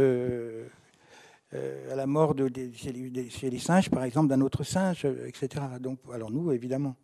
[1.52, 5.64] à la mort de, chez, les singes, par exemple, d'un autre singe, etc.
[5.80, 6.96] Donc, alors nous, évidemment.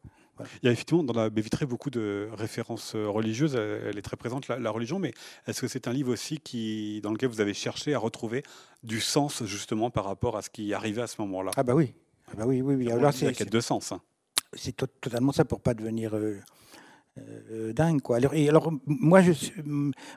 [0.62, 3.54] Il y a effectivement dans la baie vitrée beaucoup de références euh, religieuses.
[3.54, 4.98] Elle est très présente, la, religion.
[4.98, 5.12] Mais
[5.46, 8.42] est-ce que c'est un livre aussi qui, dans lequel vous avez cherché à retrouver
[8.82, 11.52] du sens justement par rapport à ce qui arrivait à ce moment-là?
[11.56, 11.94] Ah bah oui.
[12.28, 12.90] Ah bah oui, oui, oui.
[12.90, 13.92] Alors, c'est la quête de sens.
[13.92, 14.00] Hein.
[14.54, 16.38] C'est totalement ça pour pas devenir euh,
[17.18, 18.00] euh, dingue.
[18.00, 18.16] Quoi.
[18.16, 19.32] Alors, et alors, moi, je,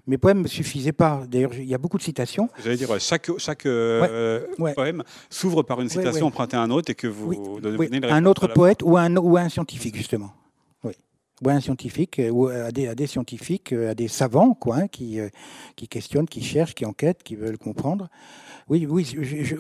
[0.08, 1.24] mes poèmes ne suffisaient pas.
[1.28, 2.50] D'ailleurs, il y a beaucoup de citations.
[2.64, 6.96] J'allais dire, chaque, chaque euh, poème s'ouvre par une citation empruntée à un autre et
[6.96, 10.32] que vous donnez Un autre poète ou un, ou un scientifique, justement.
[11.54, 15.20] Un scientifique, ou à des, à des, scientifiques, à des savants, quoi, hein, qui,
[15.76, 18.10] qui questionnent, qui cherchent, qui enquêtent, qui veulent comprendre.
[18.68, 19.06] Oui, oui,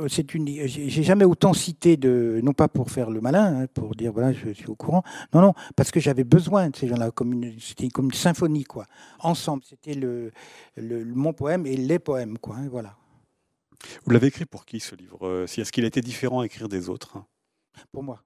[0.09, 0.47] c'est une.
[0.67, 4.33] J'ai jamais autant cité de, non pas pour faire le malin, hein, pour dire voilà,
[4.33, 5.03] je suis au courant.
[5.31, 8.87] Non, non, parce que j'avais besoin de ces gens-là, comme c'était comme une symphonie, quoi.
[9.19, 10.31] Ensemble, c'était le,
[10.75, 12.55] le, mon poème et les poèmes, quoi.
[12.55, 12.95] Hein, voilà.
[14.05, 15.19] Vous l'avez écrit pour qui ce livre?
[15.27, 17.19] Euh, Est-ce qu'il a été différent à écrire des autres?
[17.91, 18.23] Pour moi.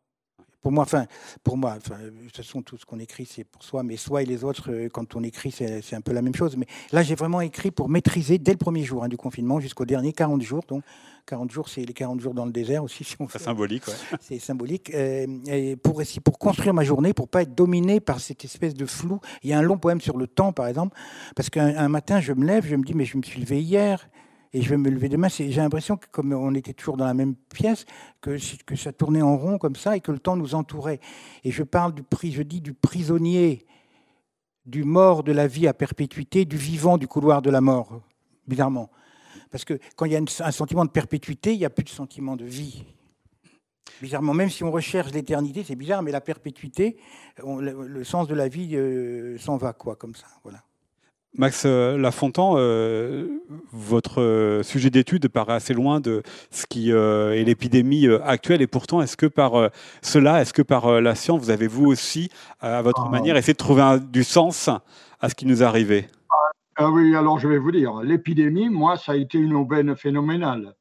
[0.61, 1.05] Pour moi, enfin,
[1.43, 4.23] pour moi, enfin, de toute façon, tout ce qu'on écrit, c'est pour soi, mais soi
[4.23, 6.57] et les autres, euh, quand on écrit, c'est un peu la même chose.
[6.57, 9.85] Mais là, j'ai vraiment écrit pour maîtriser dès le premier jour hein, du confinement jusqu'au
[9.85, 10.63] dernier 40 jours.
[10.67, 10.83] Donc,
[11.27, 13.93] 40 jours, c'est les 40 jours dans le désert aussi, si C'est symbolique, ouais.
[14.19, 14.93] C'est symbolique.
[14.93, 18.85] Euh, et pour, pour construire ma journée, pour pas être dominé par cette espèce de
[18.85, 19.19] flou.
[19.43, 20.97] Il y a un long poème sur le temps, par exemple,
[21.35, 24.09] parce qu'un matin, je me lève, je me dis, mais je me suis levé hier
[24.53, 25.27] et je vais me lever demain.
[25.27, 27.85] J'ai l'impression que comme on était toujours dans la même pièce,
[28.21, 28.37] que,
[28.75, 30.99] ça tournait en rond comme ça et que le temps nous entourait.
[31.43, 32.03] Et je parle du
[32.73, 33.65] prisonnier,
[34.65, 38.01] du mort de la vie à perpétuité, du vivant du couloir de la mort,
[38.47, 38.89] bizarrement.
[39.51, 41.89] Parce que quand il y a un sentiment de perpétuité, il n'y a plus de
[41.89, 42.83] sentiment de vie.
[44.01, 46.97] Bizarrement, même si on recherche l'éternité, c'est bizarre, mais la perpétuité,
[47.43, 50.27] le, sens de la vie euh, s'en va, quoi, comme ça.
[50.43, 50.63] Voilà.
[51.37, 53.27] Max euh, Lafontan, euh,
[53.71, 59.01] votre euh, sujet d'étude paraît assez loin de ce qui est l'épidémie actuelle, et pourtant,
[59.01, 59.69] est-ce que par
[60.01, 63.09] cela, est-ce que par la science, vous avez vous aussi, à votre ah.
[63.09, 64.69] manière, essayé de trouver du sens
[65.21, 66.07] à ce qui nous arrivé?
[66.75, 70.75] Ah Oui, alors je vais vous dire, l'épidémie, moi, ça a été une aubaine phénoménale.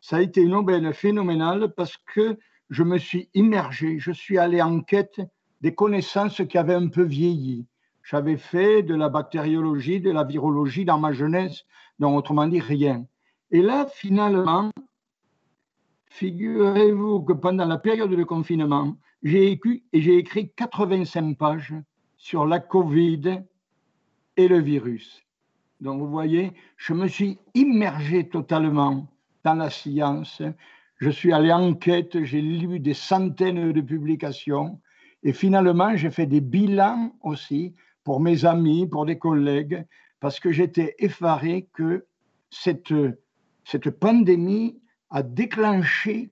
[0.00, 2.36] Ça a été une aubaine phénoménale parce que
[2.70, 5.20] je me suis immergé, je suis allé en quête
[5.60, 7.66] des connaissances qui avaient un peu vieilli
[8.02, 11.64] j'avais fait de la bactériologie, de la virologie dans ma jeunesse,
[11.98, 13.06] donc autrement dit rien.
[13.50, 14.70] Et là, finalement,
[16.06, 21.74] figurez-vous que pendant la période de confinement, j'ai écrit, et j'ai écrit 85 pages
[22.16, 23.42] sur la Covid
[24.36, 25.22] et le virus.
[25.80, 29.08] Donc vous voyez, je me suis immergé totalement
[29.44, 30.42] dans la science.
[30.96, 34.80] Je suis allé en quête, j'ai lu des centaines de publications
[35.24, 39.84] et finalement j'ai fait des bilans aussi pour mes amis, pour des collègues,
[40.20, 42.06] parce que j'étais effaré que
[42.50, 42.94] cette,
[43.64, 44.78] cette pandémie
[45.10, 46.30] a déclenché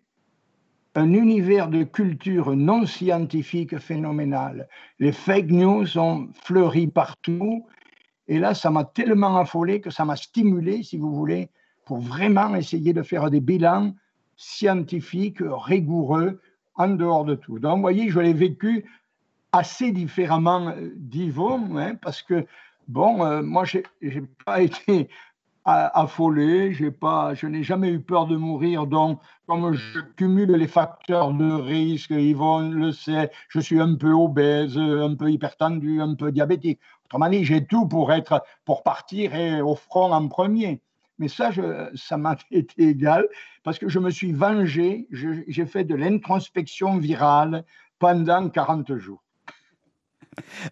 [0.95, 4.69] un univers de culture non scientifique phénoménal.
[4.99, 7.67] Les fake news ont fleuri partout.
[8.27, 11.49] Et là, ça m'a tellement affolé que ça m'a stimulé, si vous voulez,
[11.85, 13.95] pour vraiment essayer de faire des bilans
[14.37, 16.41] scientifiques rigoureux
[16.75, 17.59] en dehors de tout.
[17.59, 18.85] Donc, vous voyez, je l'ai vécu
[19.53, 22.47] assez différemment d'Yvon, hein, parce que,
[22.89, 25.09] bon, euh, moi, je n'ai pas été
[25.65, 31.33] affolé, pas, je n'ai jamais eu peur de mourir, donc comme je cumule les facteurs
[31.33, 36.33] de risque, Yvon le sait, je suis un peu obèse, un peu hypertendu, un peu
[36.33, 36.81] diabétique.
[37.05, 40.81] Autrement dit, j'ai tout pour être, pour partir et au front en premier.
[41.19, 41.51] Mais ça,
[41.95, 43.27] ça m'a été égal
[43.63, 47.65] parce que je me suis vengé, j'ai fait de l'introspection virale
[47.99, 49.23] pendant 40 jours.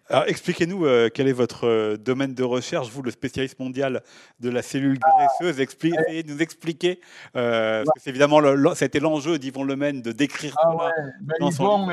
[0.09, 4.01] Alors, expliquez-nous euh, quel est votre euh, domaine de recherche, vous, le spécialiste mondial
[4.39, 5.59] de la cellule graisseuse.
[5.59, 6.99] Expliquez, nous expliquer,
[7.35, 8.41] euh, parce que c'est évidemment,
[8.75, 10.91] c'était l'enjeu d'Yvon Lemaine de décrire ah ouais.
[11.21, 11.87] ben, Yvon,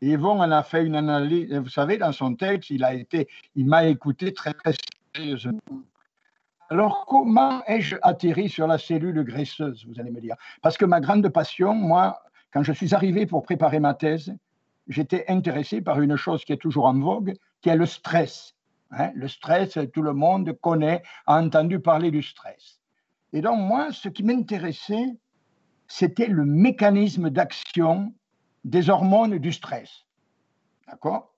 [0.00, 1.52] Yvon en a fait une analyse.
[1.54, 4.74] Vous savez, dans son texte, il a été, il m'a écouté très, très
[5.14, 5.60] sérieusement.
[6.70, 10.36] Alors, comment ai-je atterri sur la cellule graisseuse, vous allez me dire?
[10.62, 14.34] Parce que ma grande passion, moi, quand je suis arrivé pour préparer ma thèse,
[14.92, 18.54] j'étais intéressé par une chose qui est toujours en vogue, qui est le stress.
[18.90, 19.10] Hein.
[19.14, 22.78] le stress, tout le monde connaît, a entendu parler du stress.
[23.32, 25.16] Et donc moi, ce qui m'intéressait,
[25.88, 28.12] c'était le mécanisme d'action
[28.64, 30.04] des hormones du stress.
[30.86, 31.32] D'accord?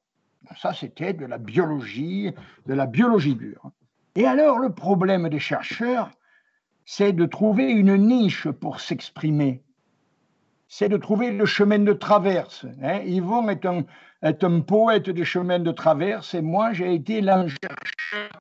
[0.59, 2.33] Ça, c'était de la biologie,
[2.67, 3.71] de la biologie dure.
[4.15, 6.11] Et alors, le problème des chercheurs,
[6.85, 9.63] c'est de trouver une niche pour s'exprimer
[10.77, 12.67] c'est de trouver le chemin de traverse.
[12.83, 12.99] Hein.
[13.05, 18.41] Yvon est un, poète des chemins de traverse et moi, j'ai été l'un chercheur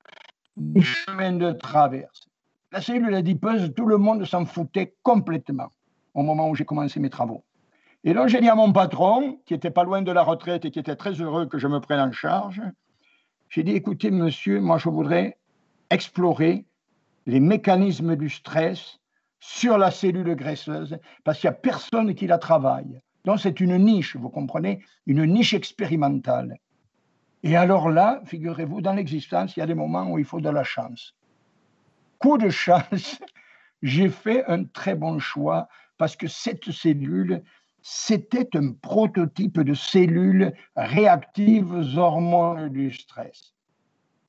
[0.57, 2.27] des chemins de traverse.
[2.71, 5.69] La cellule adipeuse, tout le monde s'en foutait complètement
[6.15, 7.43] au moment où j'ai commencé mes travaux.
[8.03, 10.71] Et donc, j'ai dit à mon patron, qui était pas loin de la retraite et
[10.71, 12.63] qui était très heureux que je me prenne en charge,
[13.47, 15.37] j'ai dit, écoutez, monsieur, moi, je voudrais
[15.91, 16.65] explorer
[17.27, 18.99] les mécanismes du stress
[19.45, 23.01] sur la cellule graisseuse parce qu'il n'y a personne qui la travaille.
[23.25, 26.55] Donc c'est une niche, vous comprenez, une niche expérimentale.
[27.43, 30.49] Et alors là, figurez-vous, dans l'existence, il y a des moments où il faut de
[30.49, 31.13] la chance.
[32.19, 33.19] Coup de chance,
[33.83, 37.43] j'ai fait un très bon choix parce que cette cellule
[37.81, 43.53] c'était un prototype de cellules réactives aux hormones du stress.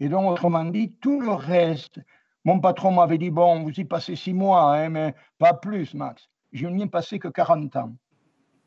[0.00, 2.00] Et donc, autrement dit, tout le reste,
[2.44, 6.28] mon patron m'avait dit, bon, vous y passez six mois, hein, mais pas plus, Max.
[6.52, 7.92] Je n'y ai passé que 40 ans.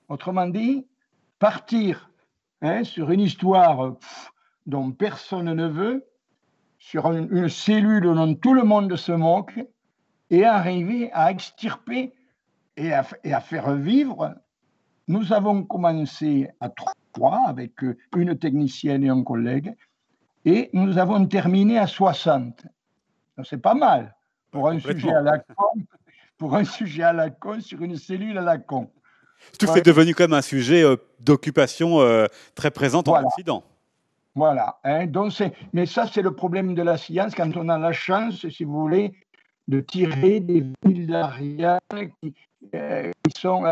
[0.10, 0.88] Autrement dit,
[1.38, 2.10] partir
[2.62, 3.96] hein, sur une histoire
[4.66, 6.06] dont personne ne veut,
[6.80, 9.60] sur une, cellule dont tout le monde se moque,
[10.30, 12.14] et arriver à extirper
[12.76, 14.36] et à, et à faire vivre.
[15.08, 16.70] Nous avons commencé à
[17.14, 17.74] trois avec
[18.16, 19.74] une technicienne et un collègue,
[20.46, 22.66] et nous avons terminé à 60.
[23.44, 24.16] C'est pas mal
[24.52, 25.82] pour un sujet à la con,
[26.38, 28.90] pour un sujet à la con sur une cellule à la con.
[29.60, 33.64] Tout est devenu comme un sujet euh, d'occupation euh, très présent en Occident.
[34.36, 34.80] Voilà.
[34.84, 35.34] Hein, donc
[35.74, 38.80] mais ça, c'est le problème de la science quand on a la chance, si vous
[38.80, 39.14] voulez,
[39.68, 41.80] de tirer des fils d'Ariane
[42.22, 42.34] qui,
[42.74, 43.64] euh, qui, sont,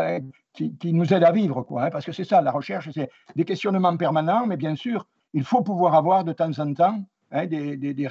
[0.52, 1.62] qui, qui, nous aident à vivre.
[1.62, 5.06] Quoi, hein, parce que c'est ça, la recherche, c'est des questionnements permanents, mais bien sûr,
[5.34, 7.00] il faut pouvoir avoir de temps en temps
[7.30, 8.08] hein, des, des, des,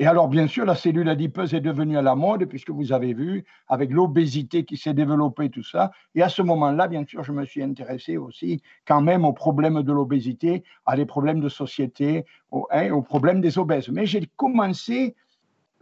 [0.00, 3.12] et alors, bien sûr, la cellule adipeuse est devenue à la mode, puisque vous avez
[3.12, 5.90] vu, avec l'obésité qui s'est développée, tout ça.
[6.14, 9.82] Et à ce moment-là, bien sûr, je me suis intéressé aussi quand même aux problèmes
[9.82, 13.90] de l'obésité, à des problèmes de société, aux, hein, aux problèmes des obèses.
[13.90, 15.14] Mais j'ai commencé,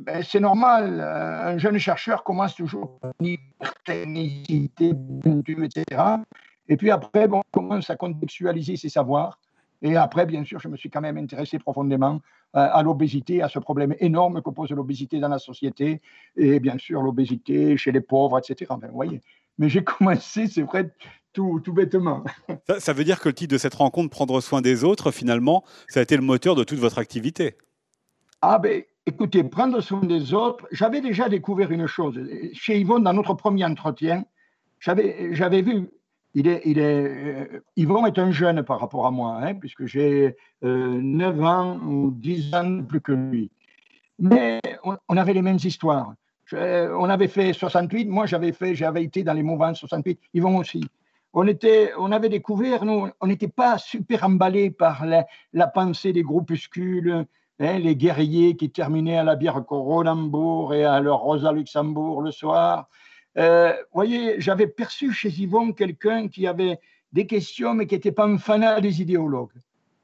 [0.00, 3.37] ben, c'est normal, euh, un jeune chercheur commence toujours par une
[3.87, 5.85] etc.
[6.68, 9.38] Et puis après, bon, on commence à contextualiser ses savoirs.
[9.83, 12.21] Et après, bien sûr, je me suis quand même intéressé profondément
[12.57, 16.01] euh, à l'obésité, à ce problème énorme que pose l'obésité dans la société,
[16.37, 18.73] et bien sûr l'obésité chez les pauvres, etc.
[18.81, 19.21] Ben, voyez.
[19.59, 20.93] Mais j'ai commencé, c'est vrai,
[21.33, 22.25] tout, tout bêtement.
[22.79, 26.01] Ça, veut dire que le titre de cette rencontre, Prendre soin des autres, finalement, ça
[26.01, 27.57] a été le moteur de toute votre activité
[28.43, 32.19] Ah ben, écoutez, prendre soin des autres, j'avais déjà découvert une chose.
[32.53, 34.25] Chez Yvonne, dans notre premier entretien,
[34.81, 35.91] j'avais vu
[36.35, 39.87] il est, il est, euh, Yvon est un jeune par rapport à moi, hein, puisque
[39.87, 43.51] j'ai 9 euh, ans ou 10 ans plus que lui.
[44.19, 46.12] Mais on, avait les mêmes histoires.
[46.53, 50.85] on avait fait 68, moi j'avais fait, j'avais été dans les mouvements 68, Yvon aussi.
[51.33, 56.23] On, était, on avait découvert, nous, on n'était pas super emballés par la, pensée des
[56.23, 57.27] groupuscules,
[57.61, 62.33] hein, les guerriers qui terminaient à la bière Coronambourg et à leur Rosa Luxembourg le
[62.33, 62.88] soir.
[63.38, 66.81] Euh, voyez, j'avais perçu chez Yvon quelqu'un qui avait
[67.12, 69.57] des questions, mais qui n'était pas un fanat des idéologues.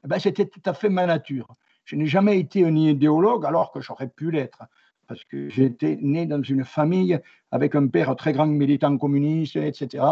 [0.03, 1.47] Eh ben, C'était tout à fait ma nature.
[1.83, 4.63] Je n'ai jamais été un idéologue, alors que j'aurais pu l'être,
[5.07, 7.19] parce que j'étais né dans une famille
[7.51, 10.03] avec un père très grand militant communiste, etc.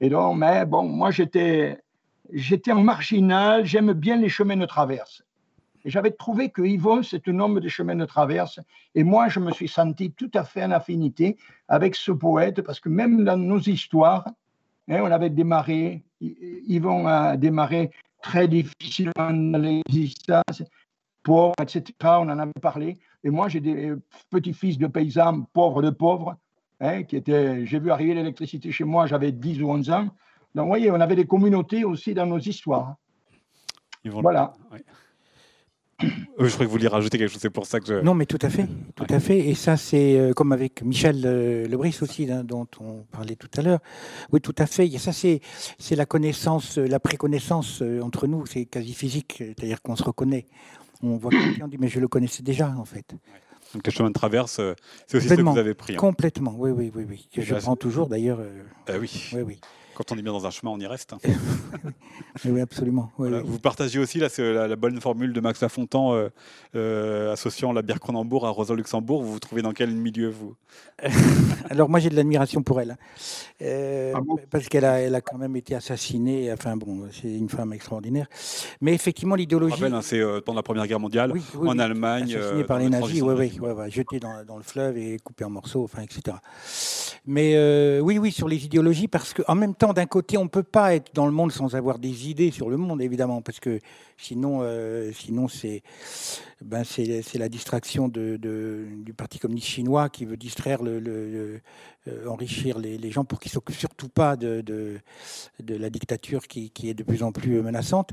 [0.00, 1.78] Et donc, mais bon, moi, j'étais,
[2.32, 5.22] j'étais en marginal, j'aime bien les chemins de traverse.
[5.84, 8.60] Et j'avais trouvé que Yvon, c'est un homme des chemins de traverse.
[8.94, 11.36] Et moi, je me suis senti tout à fait en affinité
[11.68, 14.26] avec ce poète, parce que même dans nos histoires,
[14.88, 17.90] hein, on avait démarré, Yvon a démarré
[18.22, 20.62] très difficilement dans l'existence,
[21.22, 21.92] pauvre, etc.
[22.02, 22.98] On en avait parlé.
[23.24, 23.94] Et moi, j'ai des
[24.30, 26.36] petits-fils de paysans pauvres de pauvres,
[26.80, 27.64] hein, qui étaient.
[27.66, 30.08] J'ai vu arriver l'électricité chez moi, j'avais 10 ou 11 ans.
[30.54, 32.96] Donc, vous voyez, on avait des communautés aussi dans nos histoires.
[34.04, 34.52] voilà.
[36.02, 37.94] Je crois que vous vouliez rajouter quelque chose, c'est pour ça que je...
[37.94, 39.38] Non, mais tout à fait, tout à fait.
[39.38, 43.50] Et ça, c'est euh, comme avec Michel euh, Lebris aussi, hein, dont on parlait tout
[43.56, 43.80] à l'heure.
[44.32, 44.86] Oui, tout à fait.
[44.86, 45.40] Et ça, c'est
[45.96, 50.46] la connaissance, euh, la préconnaissance entre nous, c'est quasi physique, c'est-à-dire qu'on se reconnaît.
[51.02, 53.14] On voit quelqu'un, on dit, mais je le connaissais déjà, en fait.
[53.74, 54.60] Donc le chemin de traverse,
[55.06, 55.94] c'est aussi ce que vous avez pris.
[55.94, 55.98] Hein.
[55.98, 57.28] Complètement, oui, oui, oui, oui.
[57.32, 58.40] Que je prends toujours d'ailleurs.
[58.88, 59.30] Ah oui.
[59.34, 59.60] Oui, oui.
[60.00, 61.14] Quand on est bien dans un chemin, on y reste.
[62.46, 63.12] oui, absolument.
[63.18, 66.30] Vous partagez aussi là, la, la, bonne formule de Max Lafontan euh,
[66.74, 69.22] euh, associant la bière Cronenbourg à Rosa Luxembourg.
[69.22, 70.54] Vous vous trouvez dans quel milieu, vous?
[71.68, 72.92] Alors, moi, j'ai de l'admiration pour elle.
[72.92, 72.96] Hein.
[73.60, 76.50] Euh, ah parce qu'elle a, elle a quand même été assassinée.
[76.50, 78.26] Enfin, bon, c'est une femme extraordinaire.
[78.80, 79.84] Mais effectivement, l'idéologie.
[79.84, 82.36] Hein, c'est pendant la Première Guerre mondiale, en Allemagne.
[82.36, 85.84] Assassinée par les nazis, oui, oui, jetée dans, dans, le fleuve et coupée en morceaux,
[85.84, 86.38] enfin, etc.
[87.26, 90.62] Mais oui, oui, sur les idéologies, parce qu'en même temps, d'un côté, on ne peut
[90.62, 93.78] pas être dans le monde sans avoir des idées sur le monde, évidemment, parce que
[94.16, 95.82] sinon, euh, sinon c'est
[96.62, 101.58] ben c'est la distraction du Parti communiste chinois qui veut distraire, euh,
[102.26, 105.00] enrichir les, gens pour qu'ils ne s'occupent surtout pas de,
[105.66, 108.10] la dictature qui, est de plus en plus menaçante.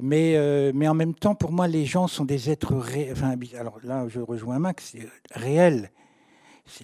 [0.00, 3.14] Mais, euh, mais en même temps, pour moi, les gens sont des êtres réels.
[3.58, 4.94] Alors là, je rejoins Max,
[5.32, 5.90] réels.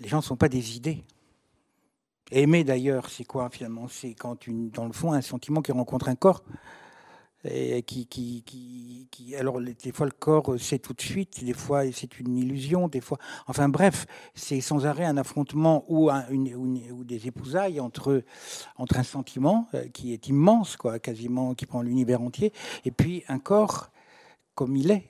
[0.00, 1.04] Les gens ne sont pas des idées.
[2.30, 3.88] Aimer d'ailleurs, c'est quoi finalement?
[3.88, 6.42] C'est quand, une, dans le fond, un sentiment qui rencontre un corps.
[7.44, 8.42] et qui, qui,
[9.10, 12.88] qui, alors des fois le corps sait tout de suite, des fois c'est une illusion,
[12.88, 16.52] des fois, enfin bref, c'est sans arrêt un affrontement ou, une,
[16.90, 18.24] ou, des épousailles entre
[18.76, 22.52] entre un sentiment euh, qui est immense, quoi, quasiment qui prend l'univers entier,
[22.85, 23.90] et puis un corps
[24.54, 25.08] comme il est,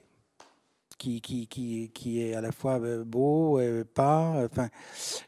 [0.99, 4.45] qui, qui, qui, qui, est à la fois euh, beau, euh, pas.
[4.45, 4.69] Enfin,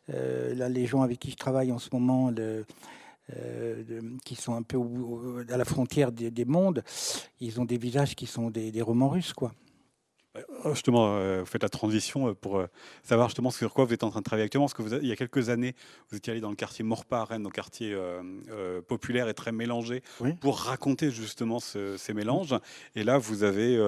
[0.09, 2.63] là, les gens avec qui je travaille en ce moment, euh,
[4.25, 4.79] qui sont un peu
[5.49, 6.83] à la frontière des, mondes,
[7.41, 9.53] ils ont des visages qui sont des, des romans russes, quoi.
[10.37, 10.43] Euh,
[10.75, 12.63] justement, euh, vous faites la transition euh, pour
[13.03, 14.67] savoir justement sur quoi vous êtes en train de travailler actuellement.
[14.67, 15.75] Parce que vous, il y a quelques années,
[16.11, 17.97] vous étiez allé dans le quartier Morpa à Rennes, un quartier
[18.87, 20.03] populaire et très mélangé,
[20.41, 22.55] pour raconter justement ces mélanges.
[22.95, 23.79] Et là, vous avez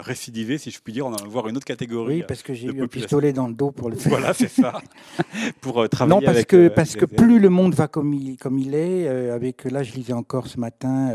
[0.00, 2.16] récidivé, si je puis dire, en allant voir une autre catégorie.
[2.16, 4.10] Oui, parce que j'ai eu un pistolet dans le dos pour le faire.
[4.10, 4.80] Voilà, c'est ça.
[5.60, 8.74] pour travailler non, parce que, parce que plus le monde va comme il, comme il
[8.74, 11.12] est, avec là, je lisais encore ce matin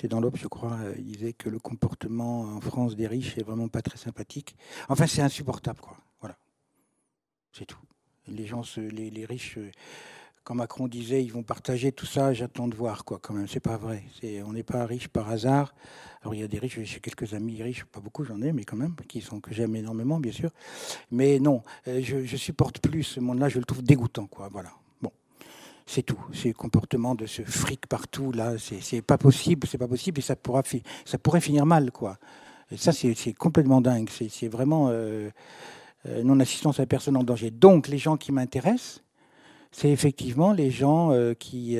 [0.00, 3.36] c'est dans l'Aube, je crois, euh, il disait que le comportement en France des riches
[3.38, 4.56] est vraiment pas très sympathique.
[4.88, 5.96] Enfin, c'est insupportable, quoi.
[6.20, 6.36] Voilà.
[7.52, 7.78] C'est tout.
[8.28, 9.70] Les gens, les, riches, euh,
[10.44, 13.48] quand Macron disait ils vont partager tout ça, j'attends de voir, quoi, quand même.
[13.48, 14.04] C'est pas vrai.
[14.46, 15.74] on n'est pas riche par hasard.
[16.22, 18.64] Alors, il y a des riches, j'ai quelques amis riches, pas beaucoup, j'en ai, mais
[18.64, 20.50] quand même, qui sont, que j'aime énormément, bien sûr.
[21.10, 24.48] Mais non, euh, je, je supporte plus ce monde-là, je le trouve dégoûtant, quoi.
[24.50, 24.70] Voilà.
[25.86, 26.18] C'est tout.
[26.44, 30.36] le comportement de ce fric partout, là, c'est pas possible, c'est pas possible, et ça,
[30.36, 30.62] pourra
[31.04, 32.18] ça pourrait finir mal, quoi.
[32.72, 34.08] Et ça, c'est complètement dingue.
[34.08, 35.28] C'est vraiment euh,
[36.08, 37.50] euh, non-assistance à personne en danger.
[37.50, 39.02] Donc, les gens qui m'intéressent,
[39.70, 41.76] c'est effectivement les gens euh, qui,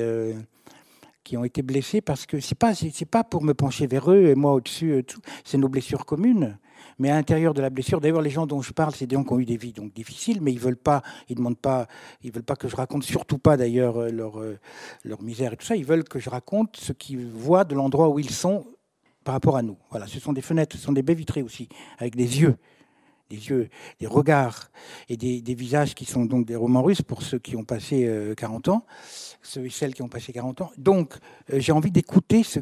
[1.23, 4.25] qui ont été blessés parce que c'est pas, c'est pas pour me pencher vers eux
[4.25, 5.03] et moi au-dessus,
[5.43, 6.57] c'est nos blessures communes.
[6.99, 9.23] Mais à l'intérieur de la blessure, d'ailleurs, les gens dont je parle, c'est des gens
[9.23, 11.87] qui ont eu des vies donc difficiles, mais ils veulent pas, ils demandent pas,
[12.21, 14.57] ils veulent pas que je raconte, surtout pas d'ailleurs euh, leur euh,
[15.03, 15.75] leur misère et tout ça.
[15.75, 18.65] Ils veulent que je raconte ce qu'ils voient de l'endroit où ils sont
[19.23, 19.77] par rapport à nous.
[19.89, 22.57] Voilà, ce sont des fenêtres, ce sont des baies vitrées aussi, avec des yeux,
[23.29, 23.69] des yeux,
[23.99, 24.69] des regards
[25.09, 28.67] et des, visages qui sont donc des romans russes pour ceux qui ont passé 40
[28.67, 28.85] euh, ans,
[29.41, 30.71] ceux et celles qui ont passé 40 ans.
[30.77, 31.15] Donc,
[31.51, 32.59] j'ai envie d'écouter ce,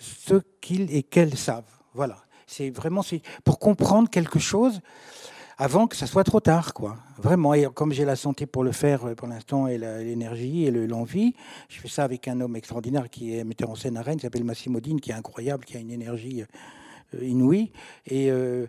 [0.00, 1.70] ce qu'ils et qu'elles savent.
[1.94, 2.27] Voilà.
[2.48, 3.02] C'est vraiment
[3.44, 4.80] pour comprendre quelque chose
[5.58, 6.96] avant que ça soit trop tard, quoi.
[7.18, 7.52] Vraiment.
[7.52, 11.34] Et comme j'ai la santé pour le faire euh, pour l'instant et l'énergie et l'envie,
[11.68, 14.22] je fais ça avec un homme extraordinaire qui est metteur en scène à Rennes, qui
[14.22, 16.42] s'appelle Massimo Dine, qui est incroyable, qui a une énergie
[17.14, 17.70] euh, inouïe.
[18.06, 18.66] Et, euh,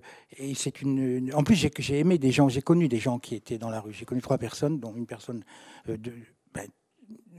[0.56, 3.70] c'est une, En plus, j'ai aimé des gens, j'ai connu des gens qui étaient dans
[3.70, 3.94] la rue.
[3.94, 5.44] J'ai connu trois personnes, dont une personne
[5.88, 6.12] de.
[6.54, 6.68] Ben,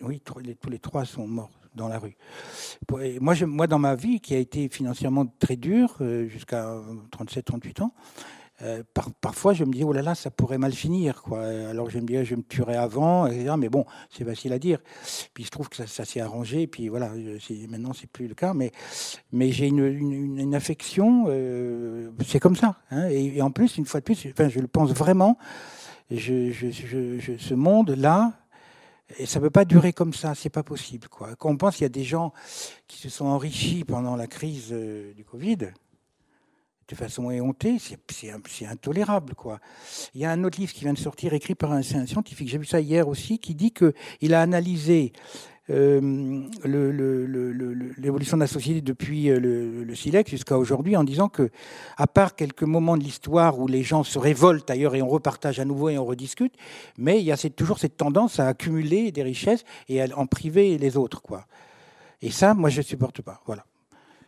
[0.00, 0.38] oui, tous
[0.70, 2.16] les trois sont morts dans la rue.
[3.20, 6.74] Moi, moi, dans ma vie, qui a été financièrement très dure, euh, jusqu'à
[7.12, 7.94] 37-38 ans,
[8.62, 8.82] euh,
[9.22, 11.22] parfois je me dis, oh là là, ça pourrait mal finir.
[11.22, 11.42] Quoi.
[11.42, 13.28] Alors je me dis, je me tuerais avant.
[13.56, 14.80] Mais bon, c'est facile à dire.
[15.32, 17.10] Puis je trouve que ça, s'est arrangé, puis voilà,
[17.68, 18.52] maintenant c'est plus le cas.
[18.52, 18.72] Mais,
[19.32, 22.76] mais j'ai une, une, affection, euh, c'est comme ça.
[22.90, 23.08] Hein.
[23.08, 25.38] Et, en plus, une fois de plus, enfin, je le pense vraiment,
[26.10, 28.39] je, je, je, ce monde-là,
[29.18, 31.08] et ça ne peut pas durer comme ça, c'est pas possible.
[31.08, 32.32] Quand on pense qu'il y a des gens
[32.86, 35.58] qui se sont enrichis pendant la crise euh, du Covid,
[36.88, 39.34] de façon éhontée, c'est intolérable.
[39.34, 39.60] Quoi.
[40.14, 42.48] Il y a un autre livre qui vient de sortir, écrit par un, un scientifique,
[42.48, 45.12] j'ai vu ça hier aussi, qui dit qu'il a analysé
[47.98, 51.50] l'évolution de la société depuis euh, le, silex jusqu'à aujourd'hui en disant que,
[51.96, 55.60] à part quelques moments de l'histoire où les gens se révoltent ailleurs et on repartage
[55.60, 56.54] à nouveau et on rediscute,
[56.98, 60.76] mais il y a toujours cette tendance à accumuler des richesses et à en priver
[60.78, 61.22] les autres.
[61.22, 61.46] Quoi.
[62.22, 63.40] Et ça, moi, je ne supporte pas.
[63.46, 63.64] Voilà.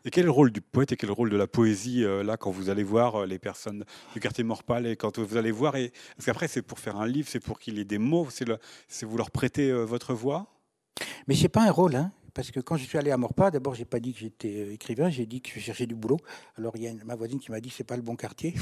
[0.05, 2.05] Et quel est le rôle du poète et quel est le rôle de la poésie
[2.05, 3.85] euh, là quand vous allez voir les personnes
[4.15, 7.07] du quartier Morpal et quand vous allez voir et parce qu'après c'est pour faire un
[7.07, 10.52] livre, c'est pour qu'il ait des mots, c'est vous leur prêtez votre voix?
[11.29, 13.75] Mais c'est pas un rôle, hein, parce que quand je suis allé à Morpa, d'abord,
[13.75, 16.19] j'ai pas dit que j'étais euh, écrivain, j'ai dit que je cherchais du boulot.
[16.57, 18.55] Alors il y a ma voisine qui m'a dit c'est pas le bon quartier,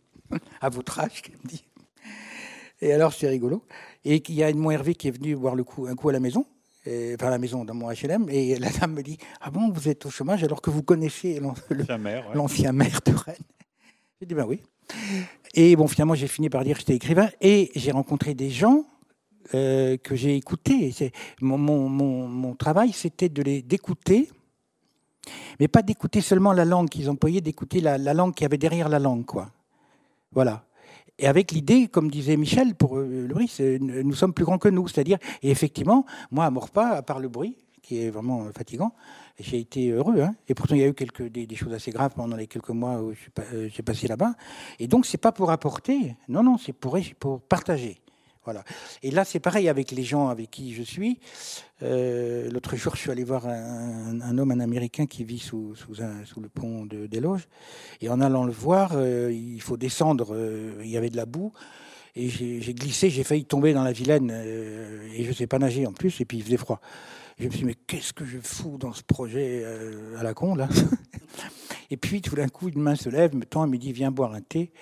[0.60, 1.64] à votre âge, qu'elle me dit.
[2.80, 3.64] Et alors c'est rigolo.
[4.04, 6.12] Et il y a Edmond Hervé qui est venu voir le coup, un coup à
[6.12, 6.46] la maison,
[6.86, 9.70] et, enfin à la maison dans mon HLM, et la dame me dit ah bon
[9.70, 11.40] vous êtes au chômage alors que vous connaissez
[12.34, 13.36] l'ancien maire, de Rennes.
[14.20, 14.62] J'ai dit ben oui.
[15.54, 18.86] Et bon finalement j'ai fini par dire que j'étais écrivain et j'ai rencontré des gens
[19.54, 20.94] euh, que j'ai écouté.
[21.40, 24.30] Mon, travail, c'était de les d'écouter,
[25.60, 28.58] mais pas d'écouter seulement la langue qu'ils employaient, d'écouter la, la, langue qu'il y avait
[28.58, 29.50] derrière la langue, quoi.
[30.32, 30.64] Voilà.
[31.18, 34.68] Et avec l'idée, comme disait Michel pour euh, le bruit, nous sommes plus grands que
[34.68, 38.94] nous, c'est-à-dire, et effectivement, moi à Morpa, à part le bruit, qui est vraiment fatigant,
[39.38, 40.20] j'ai été heureux.
[40.22, 40.34] Hein.
[40.48, 43.02] et pourtant, il y a eu quelques, des, choses assez graves pendant les quelques mois
[43.02, 44.34] où j'ai passé là-bas.
[44.78, 48.00] Et donc, c'est pas pour apporter, non, non, c'est pour partager.
[49.02, 51.18] Et là, c'est pareil avec les gens avec qui je suis.
[51.82, 55.94] Euh, l'autre jour, je suis allé voir un, homme, un Américain qui vit sous, sous,
[56.24, 57.48] sous le pont de, des Loges.
[58.00, 60.34] Et en allant le voir, euh, il faut descendre.
[60.34, 61.52] Euh, il y avait de la boue.
[62.16, 64.30] Et j'ai glissé, j'ai failli tomber dans la Vilaine.
[64.30, 66.20] et je ne sais pas nager en plus.
[66.20, 66.80] Et puis il faisait froid.
[67.40, 69.64] je me suis dit, mais qu'est-ce que je fous dans ce projet
[70.16, 70.68] à la con, là?
[71.94, 74.10] Et puis tout d'un coup, une main se lève, me tend et me dit Viens
[74.10, 74.72] boire un thé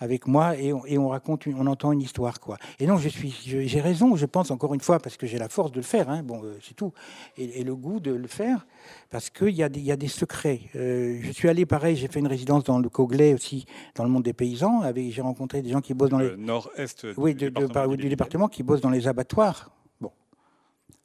[0.00, 2.40] avec moi et on, raconte, on entend une histoire.
[2.40, 2.58] quoi.
[2.80, 5.48] Et non, je suis, j'ai raison, je pense encore une fois, parce que j'ai la
[5.48, 6.92] force de le faire, hein, bon, euh, c'est tout,
[7.38, 8.66] et, le goût de le faire,
[9.10, 10.62] parce qu'il y, a des, y a des secrets.
[10.74, 13.64] Euh, je suis allé, pareil, j'ai fait une résidence dans le Coglay aussi,
[13.94, 16.36] dans le monde des paysans, avec, j'ai rencontré des gens qui bossent dans les.
[16.36, 19.70] Nord-est oui, du, département, du département, qui bossent dans les abattoirs.
[20.00, 20.10] Bon,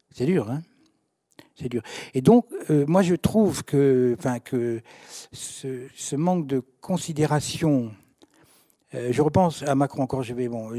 [0.10, 0.64] c'est dur, hein
[1.56, 1.82] c'est dur.
[2.14, 4.82] Et donc, euh, moi, je trouve que, enfin, que
[5.32, 7.92] ce, manque de considération.
[8.94, 10.24] Euh, je repense à Macron encore.
[10.24, 10.72] Je vais bon.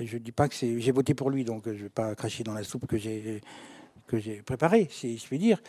[0.00, 0.80] Je, dis pas que c'est.
[0.80, 3.40] J'ai voté pour lui, donc je vais pas cracher dans la soupe que j'ai
[4.06, 5.62] que j'ai préparée, si je puis dire.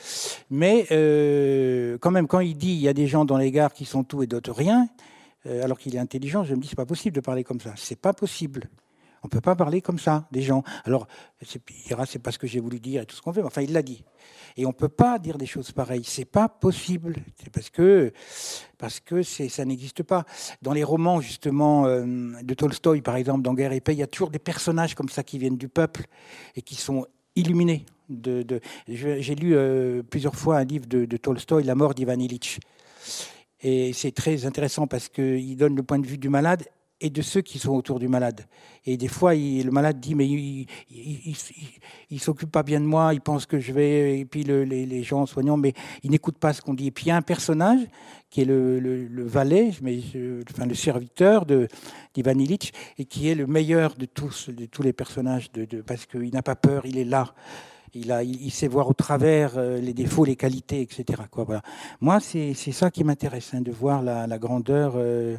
[0.50, 3.74] Mais euh, quand même, quand il dit il y a des gens dans les gares
[3.74, 4.90] qui sont tout et d'autres rien,
[5.46, 7.74] alors qu'il est intelligent, je me dis c'est pas possible de parler comme ça.
[7.78, 8.68] C'est pas possible.
[9.26, 10.62] On ne peut pas parler comme ça des gens.
[10.84, 11.08] Alors,
[11.42, 13.74] c'est pas ce que j'ai voulu dire et tout ce qu'on fait, mais enfin, il
[13.74, 14.04] l'a dit.
[14.56, 16.04] Et on ne peut pas dire des choses pareilles.
[16.04, 17.16] C'est pas possible.
[17.36, 18.14] C'est parce que,
[18.78, 20.26] parce que ça n'existe pas.
[20.62, 22.06] Dans les romans, justement, euh,
[22.44, 25.10] de Tolstoï, par exemple, dans Guerre et Paix, il y a toujours des personnages comme
[25.10, 26.06] ça qui viennent du peuple
[26.56, 27.88] et qui sont illuminés.
[28.08, 28.46] De,
[28.88, 32.60] J'ai lu euh, plusieurs fois un livre de, de Tolstoï, La mort d'Ivan Illich.
[33.62, 36.68] Et c'est très intéressant parce qu'il donne le point de vue du malade
[37.02, 38.46] et de ceux qui sont autour du malade.
[38.86, 40.68] Et des fois, le malade dit, mais il
[42.12, 45.26] ne s'occupe pas bien de moi, il pense que je vais, et puis les, gens
[45.26, 45.74] soignants, mais
[46.04, 46.88] ils n'écoutent pas ce qu'on dit.
[46.88, 47.82] Et puis il y a un personnage
[48.30, 49.72] qui est le, valet,
[50.50, 54.94] enfin, le serviteur d'Ivan Illich, et qui est le meilleur de tous, de tous les
[54.94, 55.50] personnages,
[55.86, 57.34] parce qu'il n'a pas peur, il est là.
[57.94, 61.24] Il, sait voir au travers euh, les défauts, les qualités, etc.
[62.02, 64.96] Moi, c'est ça qui m'intéresse, hein, de voir la, grandeur.
[64.98, 65.38] Euh,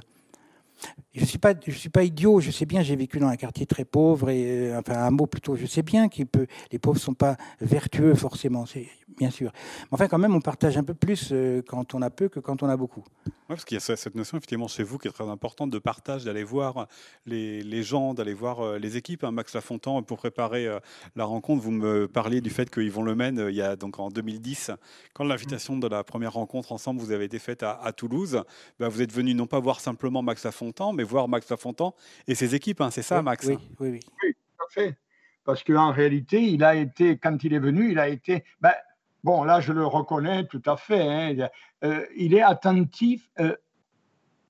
[1.16, 1.38] je suis,
[1.72, 4.78] suis pas idiot, je sais bien, j'ai vécu dans un quartier très pauvre, et, euh,
[4.78, 6.22] enfin un mot plutôt, je sais bien que
[6.70, 8.86] les pauvres ne sont pas vertueux forcément, c'est
[9.16, 9.50] bien sûr.
[9.84, 12.38] Mais enfin, quand même, on partage un peu plus euh, quand on a peu que
[12.38, 13.04] quand on a beaucoup.
[13.26, 15.78] Oui, parce qu'il y a cette notion, effectivement, chez vous qui est très importante de
[15.78, 16.86] partage, d'aller voir
[17.24, 19.24] les, gens, d'aller voir euh, les équipes.
[19.24, 19.30] Hein.
[19.30, 20.68] Max Lafontan, pour préparer
[21.14, 24.72] la rencontre, vous me parliez du fait qu'Yvon Lemaine, il y a donc en 2010,
[25.14, 28.42] quand l'invitation de la première rencontre ensemble vous avez été faite à, Toulouse,
[28.78, 31.94] bah, vous êtes venu non pas voir simplement Max Lafontan, mais voir Max Lafontan
[32.26, 32.80] et ses équipes.
[32.80, 33.46] Hein, c'est ça, Max?
[33.46, 34.00] oui, oui, oui.
[34.22, 34.98] Oui, tout à fait.
[35.44, 38.44] Parce qu'en réalité, il a été, quand il est venu, il a été.
[38.60, 38.74] Ben,
[39.22, 41.08] bon, là, je le reconnais tout à fait.
[41.08, 41.48] Hein,
[41.84, 43.30] euh, il est attentif.
[43.38, 43.54] Euh,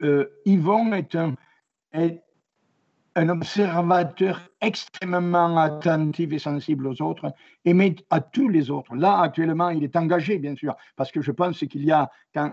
[0.03, 1.35] euh, Yvon est un,
[1.93, 2.23] est
[3.17, 7.33] un observateur extrêmement attentif et sensible aux autres,
[7.65, 8.95] et mais à tous les autres.
[8.95, 12.53] Là, actuellement, il est engagé, bien sûr, parce que je pense qu'il y a, quand,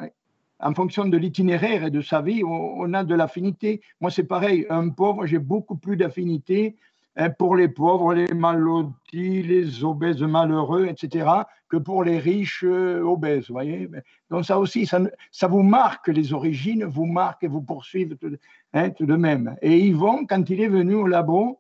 [0.64, 3.82] en fonction de l'itinéraire et de sa vie, on, a de l'affinité.
[4.00, 6.76] Moi, c'est pareil, un pauvre, j'ai beaucoup plus d'affinité
[7.18, 8.64] hein, pour les pauvres, les mal
[9.12, 11.28] les obèses malheureux, etc.,
[11.68, 13.50] que pour les riches euh, obèses.
[13.50, 13.90] Voyez
[14.30, 18.36] Donc ça aussi, ça, vous marque les origines, vous marque et vous poursuivent tout,
[18.74, 19.56] hein, tout de même.
[19.62, 21.60] Et Yvon, quand il est venu au labo,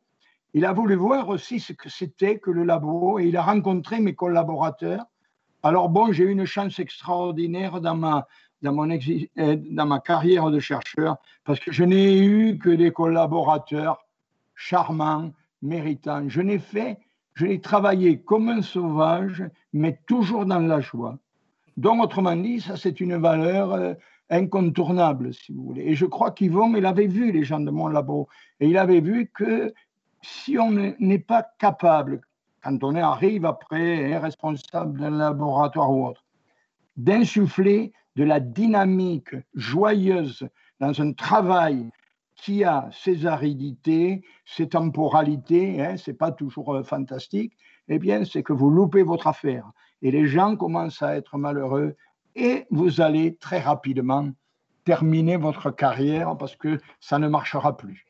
[0.53, 3.99] il a voulu voir aussi ce que c'était que le labo et il a rencontré
[3.99, 5.03] mes collaborateurs.
[5.63, 8.27] Alors bon, j'ai eu une chance extraordinaire dans ma,
[8.63, 12.91] dans, mon euh, dans ma carrière de chercheur parce que je n'ai eu que des
[12.91, 13.99] collaborateurs
[14.55, 16.27] charmants, méritants.
[16.27, 16.97] Je n'ai fait,
[17.33, 19.43] je n'ai travaillé comme un sauvage,
[19.73, 21.17] mais toujours dans la joie.
[21.77, 23.93] Donc, autrement dit, ça, c'est une valeur euh,
[24.29, 25.83] incontournable, si vous voulez.
[25.83, 28.27] Et je crois qu'Yvon, il avait vu les gens de mon labo,
[28.59, 29.73] et il avait vu que
[30.21, 32.21] si on n'est pas capable,
[32.63, 36.23] quand on arrive après, responsable d'un laboratoire ou autre,
[36.95, 40.47] d'insuffler de la dynamique joyeuse
[40.79, 41.89] dans un travail
[42.35, 47.53] qui a ses aridités, ses temporalités, hein, c'est pas toujours euh, fantastique,
[47.87, 49.71] eh bien, c'est que vous loupez votre affaire.
[50.01, 51.95] Et les gens commencent à être malheureux
[52.35, 54.29] et vous allez très rapidement
[54.83, 58.05] terminer votre carrière parce que ça ne marchera plus.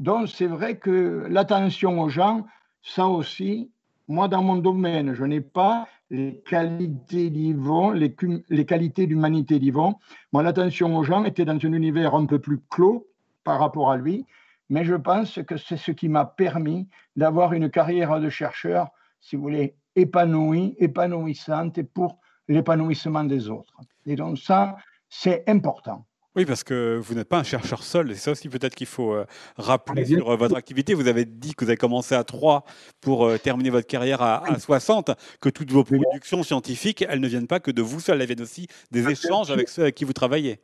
[0.00, 2.46] Donc, c'est vrai que l'attention aux gens,
[2.82, 3.70] ça aussi,
[4.08, 8.14] moi, dans mon domaine, je n'ai pas les qualités d'Yvon, les,
[8.48, 9.96] les, qualités d'humanité d'Yvon.
[10.32, 13.08] Moi, l'attention aux gens était dans un univers un peu plus clos
[13.44, 14.24] par rapport à lui,
[14.68, 18.88] mais je pense que c'est ce qui m'a permis d'avoir une carrière de chercheur,
[19.20, 23.80] si vous voulez, épanouie, épanouissante et pour l'épanouissement des autres.
[24.04, 24.76] Et donc ça,
[25.08, 26.06] c'est important.
[26.36, 28.10] Oui, parce que vous n'êtes pas un chercheur seul.
[28.10, 29.24] C'est ça aussi peut-être qu'il faut euh,
[29.56, 30.92] rappeler sur euh, votre activité.
[30.92, 32.62] Vous avez dit que vous avez commencé à 3
[33.00, 37.46] pour euh, terminer votre carrière à, 60, que toutes vos productions scientifiques, elles ne viennent
[37.46, 40.12] pas que de vous seul, elles viennent aussi des échanges avec ceux avec qui vous
[40.12, 40.60] travaillez.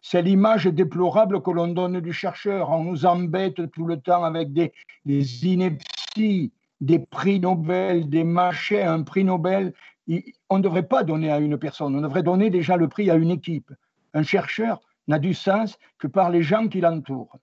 [0.00, 2.70] C'est l'image déplorable que l'on donne du chercheur.
[2.70, 4.72] On nous embête tout le temps avec des,
[5.04, 9.72] des inepties, des prix Nobel, des machins, un prix Nobel.
[10.50, 13.14] On ne devrait pas donner à une personne, on devrait donner déjà le prix à
[13.14, 13.72] une équipe
[14.14, 17.38] un chercheur n'a du sens que par les gens qui l'entourent.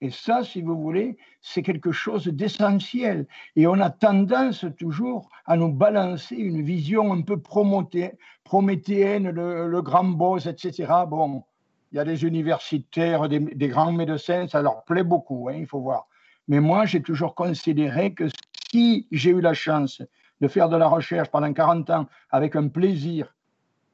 [0.00, 3.26] Et ça, si vous voulez, c'est quelque chose d'essentiel.
[3.56, 10.04] Et on a tendance toujours à nous balancer une vision un peu prométhéenne, le, grand
[10.04, 10.92] boss, etc.
[11.08, 11.42] Bon,
[11.90, 15.80] il y a des universitaires, des, grands médecins, ça leur plaît beaucoup, hein, il faut
[15.80, 16.06] voir.
[16.46, 18.28] Mais moi, j'ai toujours considéré que
[18.70, 20.00] si j'ai eu la chance
[20.40, 23.34] de faire de la recherche pendant 40 ans avec un plaisir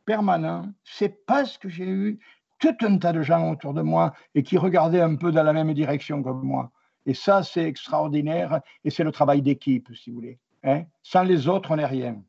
[0.04, 2.18] permanent, c'est parce que j'ai eu
[2.58, 5.52] tout un tas de gens autour de moi et qui regardaient un peu dans la
[5.52, 6.70] même direction que moi.
[7.06, 10.38] Et ça, c'est extraordinaire et c'est le travail d'équipe, si vous voulez.
[10.62, 10.84] Hein.
[11.02, 12.22] Sans les autres, on n'est rien.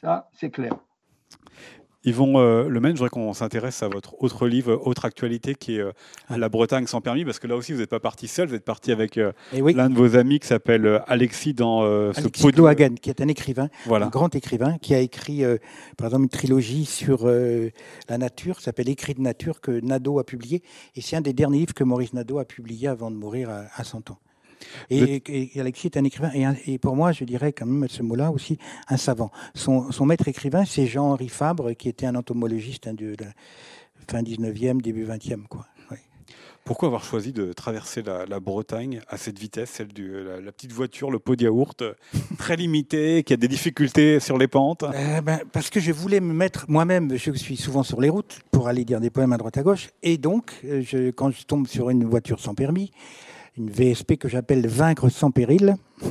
[0.00, 0.74] Ça, c'est clair.
[2.04, 5.76] Yvon euh, Le Maine, je voudrais qu'on s'intéresse à votre autre livre, autre actualité, qui
[5.76, 5.92] est euh,
[6.28, 8.64] La Bretagne sans permis, parce que là aussi, vous n'êtes pas parti seul, vous êtes
[8.64, 11.82] parti avec euh, eh l'un de vos amis qui s'appelle Alexis dans
[12.12, 12.50] ce pot
[13.00, 15.42] qui est un écrivain, un grand écrivain, qui a écrit,
[15.96, 20.62] par exemple, une trilogie sur la nature, s'appelle Écrit de nature, que Nadeau a publié,
[20.94, 23.64] et c'est un des derniers livres que Maurice Nadeau a publié avant de mourir à,
[23.76, 24.18] à 100 ans.
[24.90, 26.30] Et, Alexis est un écrivain,
[26.66, 28.58] et, pour moi, je dirais quand même ce mot-là aussi,
[28.88, 29.30] un savant.
[29.54, 33.26] Son, maître écrivain, c'est Jean-Henri Fabre, qui était un entomologiste hein, de la
[34.08, 35.46] fin 19e, début 20e.
[35.48, 35.66] Quoi.
[36.64, 41.10] Pourquoi avoir choisi de traverser la, Bretagne à cette vitesse, celle de la, petite voiture,
[41.10, 41.84] le pot de yaourt,
[42.38, 44.82] très limité, qui a des difficultés sur les pentes?
[44.82, 48.40] Euh, ben, Parce que je voulais me mettre moi-même, je suis souvent sur les routes
[48.50, 51.44] pour aller dire des poèmes à droite à gauche, et donc euh, je, quand je
[51.44, 52.92] tombe sur une voiture sans permis,
[53.56, 55.76] une VSP que j'appelle Vaincre sans péril,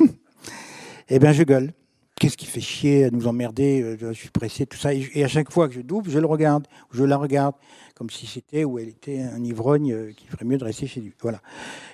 [1.09, 1.73] eh bien je gueule.
[2.19, 4.93] Qu'est-ce qui fait chier à nous emmerder euh, Je suis pressé, tout ça?
[4.93, 7.55] Et à chaque fois que je double, je le regarde, je la regarde,
[7.95, 11.01] comme si c'était ou elle était un ivrogne euh, qui ferait mieux de rester chez
[11.01, 11.11] lui.
[11.21, 11.41] Voilà.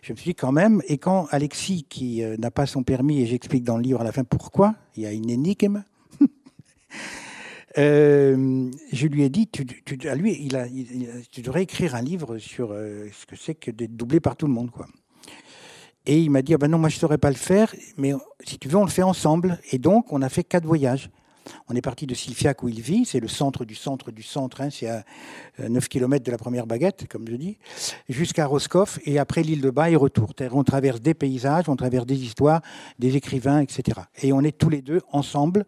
[0.04, 3.22] Je me suis dit quand même, et quand Alexis, qui euh, n'a pas son permis,
[3.22, 5.84] et j'explique dans le livre à la fin pourquoi, il y a une énigme.
[7.76, 9.66] je lui ai dit, tu,
[10.08, 10.68] à lui, il a,
[11.32, 14.54] tu devrais écrire un livre sur ce que c'est que d'être doublé par tout le
[14.54, 14.86] monde, quoi.
[16.10, 18.14] Et il m'a dit, ah ben non, moi je ne saurais pas le faire, mais
[18.44, 19.60] si tu veux, on le fait ensemble.
[19.72, 21.12] Et donc, on a fait quatre voyages.
[21.68, 24.62] On est parti de Silfiac où il vit, c'est le centre du centre du centre,
[24.62, 25.04] hein, c'est à
[25.60, 27.60] 9 km de la première baguette, comme je dis,
[28.10, 30.34] jusqu'à Roscoff, et après l'île de Bas et retour.
[30.52, 32.64] On traverse des paysages, on traverse des histoires,
[32.98, 34.00] des écrivains, etc.
[34.24, 35.68] Et on est tous les deux ensemble,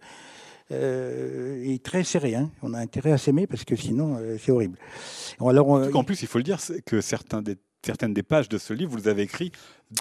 [0.72, 2.34] euh, et très serrés.
[2.34, 2.50] Hein.
[2.64, 4.80] On a intérêt à s'aimer parce que sinon, euh, c'est horrible.
[5.40, 8.74] Alors, en plus, il faut le dire, que certains des certaines des pages de ce
[8.74, 9.52] livre, vous les avez écrits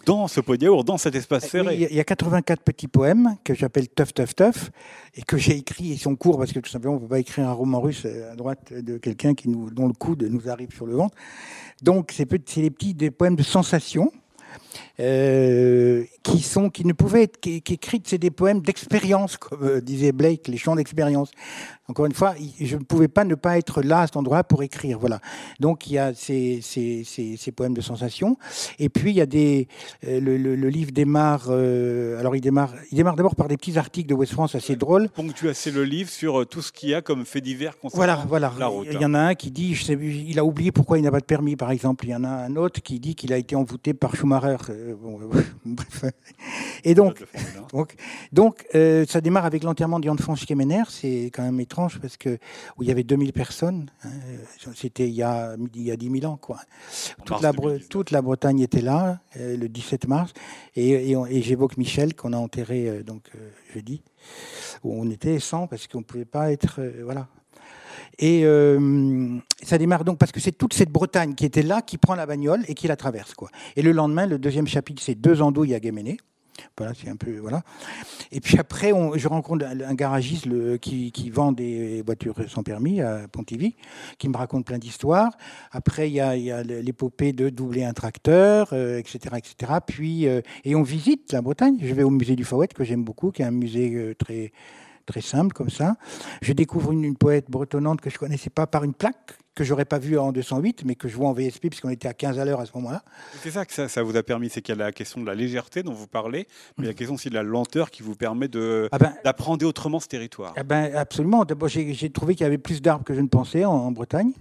[0.07, 1.89] dans ce pot dans cet espace serré.
[1.91, 4.71] il y a 84 petits poèmes que j'appelle Tough, Tough, Tough,
[5.15, 7.19] et que j'ai écrits, ils sont courts parce que tout simplement, on ne peut pas
[7.19, 10.73] écrire un roman russe à droite de quelqu'un qui nous, dont le coude nous arrive
[10.73, 11.17] sur le ventre.
[11.83, 14.13] Donc, c'est les petits des poèmes de sensation
[14.99, 20.13] euh, qui, sont, qui ne pouvaient être qu'écrites, c'est des poèmes d'expérience, comme euh, disait
[20.13, 21.31] Blake, les chants d'expérience.
[21.91, 24.63] Encore une fois, je ne pouvais pas ne pas être là à cet endroit pour
[24.63, 24.99] écrire.
[24.99, 25.21] Voilà.
[25.59, 28.37] Donc il y a ces, ces, ces, poèmes de sensation.
[28.79, 29.69] Et puis il y a des,
[30.07, 31.51] euh, le, le, livre démarre.
[31.51, 35.09] alors il démarre, il démarre d'abord par des petits articles de West France assez drôles.
[35.09, 38.25] Ponctue assez le livre sur tout ce qu'il y a comme fait divers concernant voilà,
[38.29, 38.53] voilà.
[38.59, 38.87] la route.
[38.91, 41.11] Il y en a un qui dit, je sais, il a oublié pourquoi il n'a
[41.11, 42.07] pas de permis, par exemple.
[42.07, 44.57] Il y en a un autre qui dit qu'il a été envoûté par Schumacher.
[46.85, 47.25] Et donc,
[47.73, 47.95] donc,
[48.33, 50.83] donc euh, ça démarre avec l'enterrement d'Yann Franche Kemener.
[50.89, 52.39] C'est quand même étrange parce que
[52.77, 53.91] où il y avait 2000 personnes.
[54.05, 54.11] Hein,
[54.75, 56.59] c'était il y a il y a 10 000 ans quoi.
[57.25, 57.53] Toute la,
[57.89, 60.33] toute la Bretagne était là euh, le 17 mars
[60.77, 63.31] et, et, j'évoque Michel qu'on a enterré euh, donc
[63.75, 64.03] jeudi
[64.85, 67.29] où on était 100 parce qu'on pouvait pas être voilà
[68.21, 71.97] et euh, ça démarre donc parce que c'est toute cette Bretagne qui était là, qui
[71.97, 73.35] prend la bagnole et qui la traverse.
[73.35, 73.49] Quoi.
[73.77, 76.19] Et le lendemain, le deuxième chapitre, c'est deux andouilles à Guéméné.
[76.77, 77.63] Voilà, c'est un peu voilà.
[78.33, 82.63] Et puis après, on, je rencontre un, garagiste le, qui, qui, vend des voitures sans
[82.63, 83.77] permis à Pontivy,
[84.19, 85.33] qui me raconte plein d'histoires.
[85.73, 89.73] Après, il y a, a l'épopée de doubler un tracteur, etc., euh, etc.
[89.87, 91.77] Puis, euh, et on visite la Bretagne.
[91.81, 94.53] Je vais au musée du Fawet que j'aime beaucoup, qui est un musée très
[95.11, 95.97] très simple comme ça.
[96.41, 99.99] Je découvre une, poète bretonnante que je connaissais pas par une plaque que j'aurais pas
[99.99, 102.61] vue en 208, mais que je vois en VSP puisqu'on était à 15 à l'heure
[102.61, 103.03] à ce moment-là.
[103.43, 105.35] C'est ça que ça, vous a permis, c'est qu'il y a la question de la
[105.35, 106.47] légèreté dont vous parlez,
[106.79, 109.99] mais la question aussi de la lenteur qui vous permet de ah ben, d'apprendre autrement
[109.99, 110.55] ce territoire.
[110.57, 111.45] Ah ben, absolument.
[111.45, 114.33] D'abord, j'ai trouvé qu'il y avait plus d'arbres que je ne pensais en, Bretagne.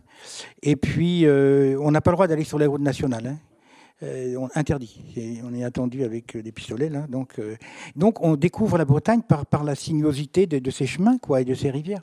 [0.61, 3.26] Et puis, euh, on n'a pas le droit d'aller sur les routes nationales.
[3.26, 3.38] Hein.
[4.02, 5.02] Euh, on, interdit.
[5.43, 7.06] on est attendu avec euh, des pistolets là.
[7.08, 7.58] Donc, euh,
[7.95, 11.45] donc on découvre la Bretagne par, par la sinuosité de, de ses chemins quoi, et
[11.45, 12.02] de ses rivières.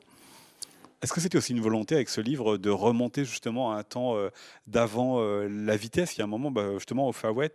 [1.03, 4.17] Est-ce que c'était aussi une volonté avec ce livre de remonter justement à un temps
[4.67, 6.17] d'avant la vitesse?
[6.17, 7.53] Il y a un moment, bah, justement, au Fawet,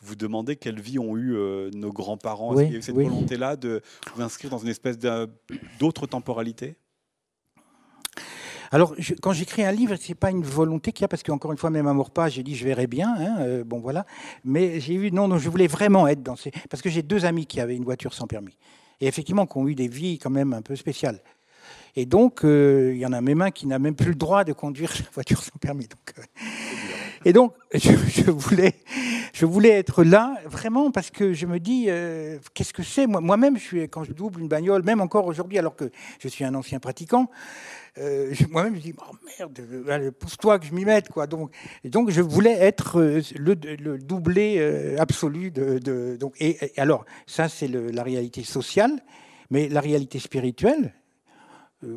[0.00, 1.36] vous demandez quelle vie ont eu
[1.74, 2.54] nos grands-parents.
[2.54, 3.82] Est-ce qu'il y a eu cette volonté-là de
[4.14, 4.96] vous inscrire dans une espèce
[5.80, 6.76] d'autre temporalité
[8.74, 11.58] alors, quand j'écris un livre, c'est pas une volonté qu'il y a, parce qu'encore une
[11.58, 14.04] fois, même à pas, j'ai dit je verrai bien, hein, euh, bon voilà.
[14.44, 16.50] Mais j'ai eu, non, non, je voulais vraiment être dans ces.
[16.68, 18.58] Parce que j'ai deux amis qui avaient une voiture sans permis.
[19.00, 21.20] Et effectivement, qui ont eu des vies quand même un peu spéciales.
[21.94, 24.42] Et donc, euh, il y en a même un qui n'a même plus le droit
[24.42, 25.86] de conduire la voiture sans permis.
[25.86, 26.22] Donc, euh,
[27.24, 28.74] et donc, je, voulais,
[29.32, 31.88] je voulais être là vraiment parce que je me dis,
[32.52, 33.06] qu'est-ce que c'est?
[33.06, 33.56] Moi-même,
[33.88, 37.30] quand je double une bagnole, même encore aujourd'hui, alors que je suis un ancien pratiquant,
[37.98, 41.08] euh, moi-même, je dis, oh merde, pousse-toi que je m'y mette.
[41.08, 41.26] Quoi.
[41.26, 45.50] Donc, donc, je voulais être euh, le, doublé euh, absolu.
[45.50, 49.00] De, donc, et, alors, ça, c'est la réalité sociale,
[49.50, 50.94] mais la réalité spirituelle,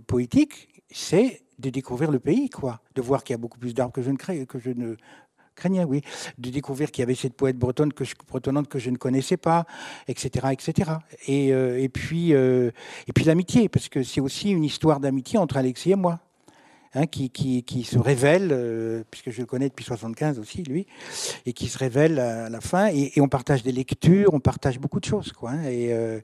[0.05, 3.93] poétique, c'est de découvrir le pays, quoi, de voir qu'il y a beaucoup plus d'arbres
[3.93, 4.95] que je ne crée, que je ne
[5.57, 6.01] craignais, oui,
[6.37, 9.37] de découvrir qu'il y avait cette poète bretonne que je, bretonnante que je ne connaissais
[9.37, 9.65] pas,
[10.07, 10.91] etc., etc.
[11.27, 12.71] Et, euh, et puis, euh,
[13.07, 16.19] et puis l'amitié, parce que c'est aussi une histoire d'amitié entre Alexis et moi.
[16.93, 20.87] Hein, qui, se révèle, euh, puisque je le connais depuis 75 aussi, lui,
[21.45, 22.87] et qui se révèle à la fin.
[22.87, 25.33] Et, on partage des lectures, on partage beaucoup de choses.
[25.33, 26.21] Quoi, hein, et, euh,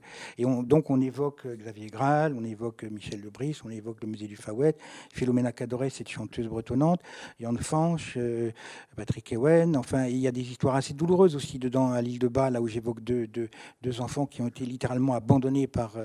[0.64, 4.76] donc on évoque Xavier Graal, on évoque Michel Lebris, on évoque le musée du Fawet,
[5.14, 7.02] Philomena Cadoré, cette chanteuse bretonnante,
[7.40, 8.52] Yann Fanch, euh,
[8.96, 9.76] Patrick Ewen.
[9.76, 12.62] Enfin, il y a des histoires assez douloureuses aussi dedans, à l'île de Bas, là
[12.62, 15.98] où j'évoque deux, deux, enfants qui ont été littéralement abandonnés par,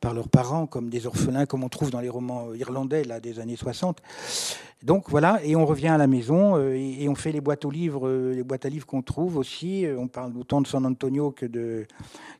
[0.00, 3.40] par leurs parents, comme des orphelins, comme on trouve dans les romans irlandais là, des
[3.40, 3.79] années 60.
[4.82, 7.70] Donc voilà, et on revient à la maison euh, et, on fait les boîtes aux
[7.70, 9.84] livres, euh, les boîtes à livres qu'on trouve aussi.
[9.84, 11.86] Euh, on parle autant de San Antonio que de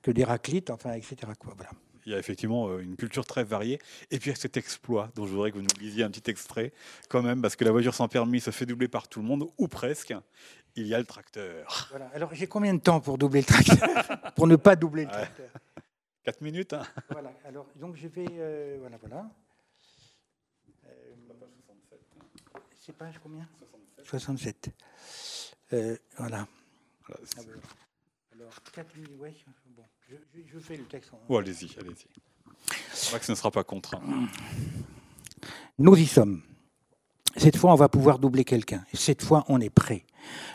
[0.00, 1.16] que d'Héraclite, enfin, etc.
[1.38, 1.70] Quoi, voilà.
[2.06, 3.78] Il y a effectivement une culture très variée.
[4.10, 6.72] Et puis cet exploit dont je voudrais que vous nous lisiez un petit extrait,
[7.10, 9.46] quand même, parce que la voiture sans permis se fait doubler par tout le monde,
[9.58, 10.14] ou presque.
[10.76, 11.88] Il y a le tracteur.
[11.90, 12.10] Voilà.
[12.14, 15.50] Alors j'ai combien de temps pour doubler le tracteur Pour ne pas doubler le tracteur
[16.24, 16.72] 4 minutes.
[16.72, 16.82] Hein.
[17.10, 17.32] voilà.
[17.44, 19.26] Alors donc je vais, voilà, voilà.
[22.78, 23.46] C'est page combien?
[24.04, 24.70] 67.
[25.72, 26.46] Euh, voilà.
[27.08, 27.60] Ah ben,
[28.34, 29.34] alors, 4 minutes, ouais.
[29.76, 30.16] Bon, je,
[30.46, 31.10] je, fais le texte.
[31.28, 32.06] Oh, allez-y, allez-y.
[32.92, 34.00] C'est vrai que ce ne sera pas contraint.
[35.78, 36.42] Nous y sommes.
[37.36, 38.84] Cette fois, on va pouvoir doubler quelqu'un.
[38.92, 40.04] Cette fois, on est prêt.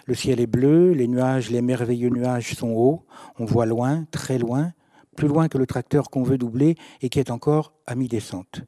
[0.05, 3.05] Le ciel est bleu, les nuages, les merveilleux nuages sont hauts.
[3.39, 4.73] On voit loin, très loin,
[5.15, 8.61] plus loin que le tracteur qu'on veut doubler et qui est encore à mi-descente.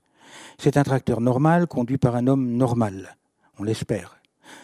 [0.58, 3.18] C'est un tracteur normal conduit par un homme normal
[3.60, 4.20] on l'espère.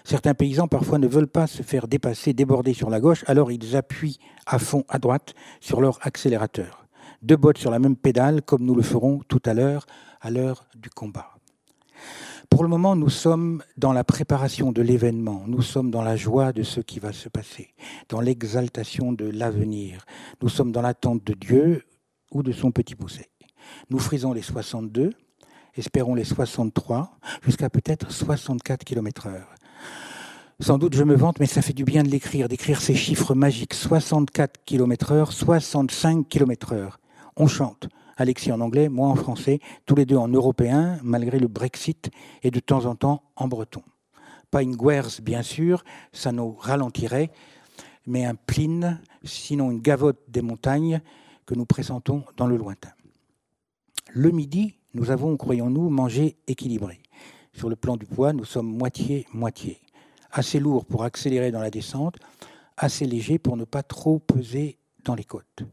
[0.05, 3.75] Certains paysans parfois ne veulent pas se faire dépasser, déborder sur la gauche, alors ils
[3.75, 6.85] appuient à fond à droite sur leur accélérateur.
[7.21, 9.85] Deux bottes sur la même pédale, comme nous le ferons tout à l'heure,
[10.21, 11.31] à l'heure du combat.
[12.49, 16.53] Pour le moment, nous sommes dans la préparation de l'événement, nous sommes dans la joie
[16.53, 17.73] de ce qui va se passer,
[18.09, 20.05] dans l'exaltation de l'avenir,
[20.41, 21.83] nous sommes dans l'attente de Dieu
[22.31, 23.29] ou de son petit pousset.
[23.89, 25.13] Nous frisons les 62,
[25.75, 29.55] espérons les 63, jusqu'à peut-être 64 km heure.
[30.59, 33.33] Sans doute je me vante, mais ça fait du bien de l'écrire, d'écrire ces chiffres
[33.33, 33.73] magiques.
[33.73, 36.99] 64 km heure, 65 km heure.
[37.35, 37.87] On chante.
[38.15, 42.11] Alexis en anglais, moi en français, tous les deux en européen, malgré le Brexit,
[42.43, 43.81] et de temps en temps en breton.
[44.51, 47.31] Pas une guerre, bien sûr, ça nous ralentirait,
[48.05, 51.01] mais un pline, sinon une gavotte des montagnes
[51.47, 52.91] que nous pressentons dans le lointain.
[54.11, 56.99] Le midi, nous avons, croyons-nous, mangé équilibré.
[57.51, 59.81] Sur le plan du poids, nous sommes moitié-moitié.
[60.31, 62.17] Assez lourd pour accélérer dans la descente,
[62.77, 65.63] assez léger pour ne pas trop peser dans les côtes.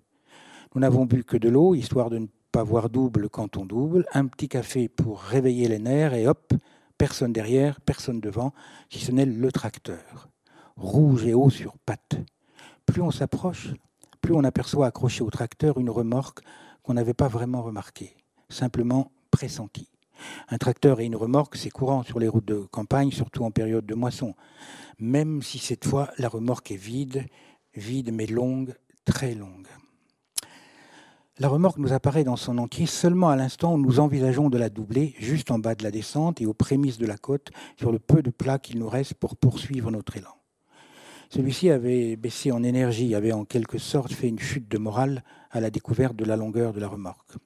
[0.74, 4.06] Nous n'avons bu que de l'eau, histoire de ne pas voir double quand on double,
[4.14, 6.54] un petit café pour réveiller les nerfs, et hop,
[6.96, 8.54] personne derrière, personne devant,
[8.88, 10.30] si ce n'est le tracteur.
[10.76, 12.16] Rouge et haut sur pattes.
[12.86, 13.74] Plus on s'approche,
[14.22, 16.40] plus on aperçoit accroché au tracteur une remorque
[16.82, 18.14] qu'on n'avait pas vraiment remarquée
[18.50, 19.88] simplement pressenti.
[20.48, 23.86] Un tracteur et une remorque, c'est courant sur les routes de campagne, surtout en période
[23.86, 24.34] de moisson,
[24.98, 27.26] même si cette fois la remorque est vide,
[27.74, 28.74] vide mais longue,
[29.04, 29.68] très longue.
[31.38, 34.68] La remorque nous apparaît dans son entier seulement à l'instant où nous envisageons de la
[34.68, 37.98] doubler, juste en bas de la descente et aux prémices de la côte, sur le
[37.98, 40.36] peu de plat qu'il nous reste pour poursuivre notre élan.
[41.30, 45.60] Celui-ci avait baissé en énergie, avait en quelque sorte fait une chute de morale à
[45.60, 47.38] la découverte de la longueur de la remorque.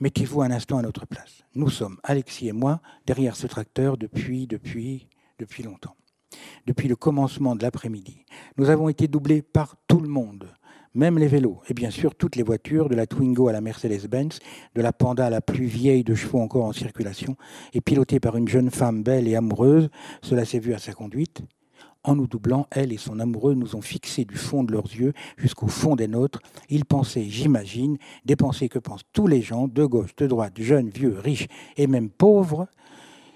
[0.00, 1.42] Mettez-vous un instant à notre place.
[1.54, 5.96] Nous sommes, Alexis et moi, derrière ce tracteur depuis, depuis, depuis longtemps.
[6.66, 8.24] Depuis le commencement de l'après-midi.
[8.58, 10.48] Nous avons été doublés par tout le monde
[10.94, 14.40] même les vélos, et bien sûr toutes les voitures, de la Twingo à la Mercedes-Benz,
[14.74, 17.36] de la Panda à la plus vieille de chevaux encore en circulation,
[17.72, 19.90] et pilotée par une jeune femme belle et amoureuse,
[20.22, 21.42] cela s'est vu à sa conduite.
[22.08, 25.12] En nous doublant, elle et son amoureux nous ont fixés du fond de leurs yeux
[25.36, 26.40] jusqu'au fond des nôtres.
[26.70, 30.88] Ils pensaient, j'imagine, des pensées que pensent tous les gens, de gauche, de droite, jeunes,
[30.88, 32.66] vieux, riches et même pauvres,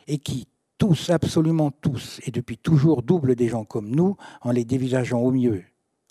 [0.06, 0.48] et qui,
[0.78, 5.32] tous, absolument tous, et depuis toujours doublent des gens comme nous, en les dévisageant au
[5.32, 5.64] mieux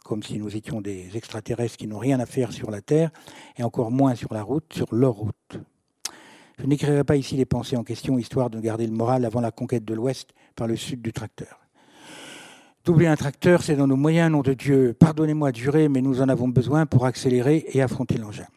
[0.04, 3.10] comme si nous étions des extraterrestres qui n'ont rien à faire sur la Terre,
[3.58, 5.58] et encore moins sur la route, sur leur route.
[6.60, 9.52] Je n'écrirai pas ici les pensées en question, histoire de garder le moral avant la
[9.52, 11.61] conquête de l'Ouest par le sud du tracteur.
[12.84, 14.96] Doubler un tracteur, c'est dans nos moyens, nom de Dieu.
[14.98, 18.48] Pardonnez-moi de jurer, mais nous en avons besoin pour accélérer et affronter l'engin.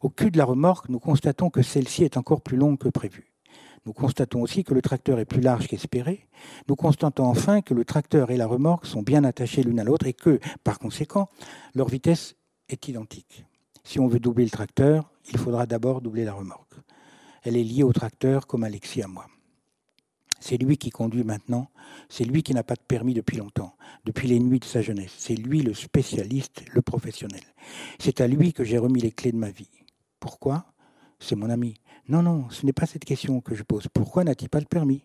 [0.00, 3.30] Au cul de la remorque, nous constatons que celle-ci est encore plus longue que prévu.
[3.84, 6.28] Nous constatons aussi que le tracteur est plus large qu'espéré.
[6.66, 10.06] Nous constatons enfin que le tracteur et la remorque sont bien attachés l'une à l'autre
[10.06, 11.28] et que, par conséquent,
[11.74, 12.36] leur vitesse
[12.70, 13.44] est identique.
[13.84, 16.72] Si on veut doubler le tracteur, il faudra d'abord doubler la remorque.
[17.42, 19.26] Elle est liée au tracteur comme Alexis à moi.
[20.40, 21.68] C'est lui qui conduit maintenant,
[22.08, 23.74] c'est lui qui n'a pas de permis depuis longtemps,
[24.04, 25.12] depuis les nuits de sa jeunesse.
[25.18, 27.42] C'est lui le spécialiste, le professionnel.
[27.98, 29.68] C'est à lui que j'ai remis les clés de ma vie.
[30.18, 30.64] Pourquoi?
[31.18, 31.74] C'est mon ami.
[32.08, 33.86] Non, non, ce n'est pas cette question que je pose.
[33.92, 35.04] Pourquoi n'a-t-il pas le permis?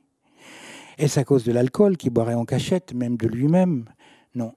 [0.98, 3.86] Est-ce à cause de l'alcool qui boirait en cachette, même de lui-même?
[4.34, 4.56] Non.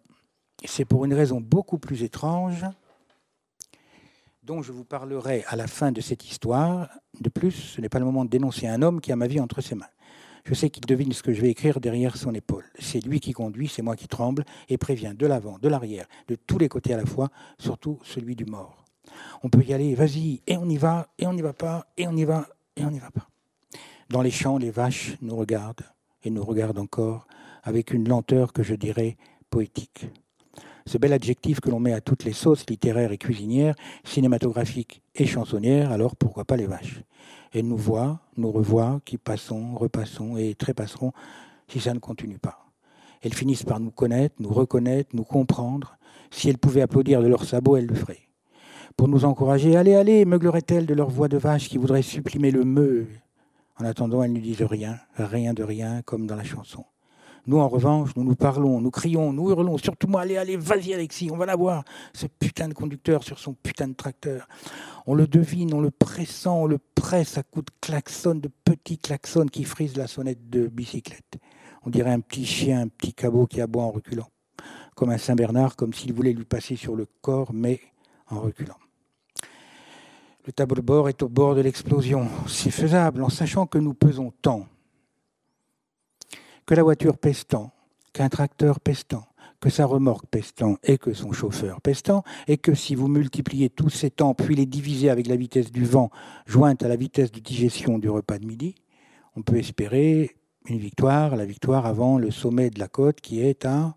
[0.65, 2.65] C'est pour une raison beaucoup plus étrange
[4.45, 6.89] dont je vous parlerai à la fin de cette histoire.
[7.21, 9.41] De plus, ce n'est pas le moment de dénoncer un homme qui a ma vie
[9.41, 9.91] entre ses mains.
[10.45, 12.65] Je sais qu'il devine ce que je vais écrire derrière son épaule.
[12.79, 16.35] C'est lui qui conduit, c'est moi qui tremble et prévient de l'avant, de l'arrière, de
[16.35, 17.29] tous les côtés à la fois,
[17.59, 18.85] surtout celui du mort.
[19.43, 22.07] On peut y aller, vas-y, et on y va, et on n'y va pas, et
[22.07, 23.29] on y va, et on n'y va pas.
[24.11, 25.85] Dans les champs, les vaches nous regardent,
[26.23, 27.27] et nous regardent encore,
[27.63, 29.17] avec une lenteur que je dirais
[29.51, 30.07] poétique.
[30.87, 33.75] Ce bel adjectif que l'on met à toutes les sauces littéraires et cuisinières,
[34.05, 37.03] cinématographiques et chansonnières, alors pourquoi pas les vaches?
[37.53, 41.13] Elles nous voient, nous revoient, qui passons, repassons et trépasseront
[41.69, 42.67] si ça ne continue pas.
[43.23, 45.97] Elles finissent par nous connaître, nous reconnaître, nous comprendre.
[46.31, 48.29] Si elles pouvaient applaudir de leurs sabots, elles le feraient
[48.99, 49.77] pour nous encourager.
[49.77, 53.07] Allez, allez, meuglerait-elle de leur voix de vache qui voudrait supprimer le me.
[53.79, 56.85] En attendant, elles ne disent rien, rien de rien, comme dans la chanson.
[57.49, 59.79] Nous, en revanche, nous nous parlons, nous crions, nous hurlons.
[59.79, 61.83] Surtout moi, allez, allez, vas-y, Alexis, on va la voir.
[62.13, 64.47] Ce putain de conducteur sur son putain de tracteur.
[65.07, 68.99] On le devine, on le pressent, on le presse à coups de klaxon, de petits
[68.99, 71.39] klaxons qui frisent la sonnette de bicyclette.
[71.87, 74.29] On dirait un petit chien, un petit cabot qui aboie en reculant.
[74.95, 77.81] Comme un Saint-Bernard, comme s'il voulait lui passer sur le corps, mais
[78.29, 78.77] en reculant.
[80.45, 82.29] Le tableau de bord est au bord de l'explosion.
[82.47, 84.67] C'est faisable en sachant que nous pesons tant,
[86.69, 87.73] que la voiture pèse tant,
[88.13, 89.25] qu'un tracteur pèse tant,
[89.59, 93.09] que sa remorque pèse tant et que son chauffeur pèse tant, et que si vous
[93.09, 96.11] multipliez tous ces temps puis les divisez avec la vitesse du vent
[96.45, 98.75] jointe à la vitesse de digestion du repas de midi,
[99.35, 103.65] on peut espérer une victoire, la victoire avant le sommet de la côte qui est
[103.65, 103.97] à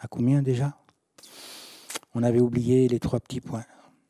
[0.00, 0.76] à combien déjà?
[2.12, 3.64] On avait oublié les trois petits points.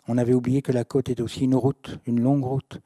[0.06, 2.80] On avait oublié que la côte est aussi une route, une longue route.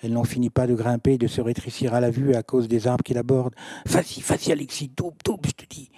[0.00, 2.68] Elle n'en finit pas de grimper et de se rétrécir à la vue à cause
[2.68, 3.54] des arbres qui la bordent.
[3.86, 5.90] Vas-y, Alexis, double, double, je te dis.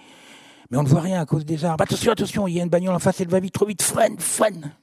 [0.69, 1.83] Mais on ne voit rien à cause des arbres.
[1.83, 4.17] Attention, attention, il y a une bagnole en face, elle va vite, trop vite, freine,
[4.17, 4.73] freine.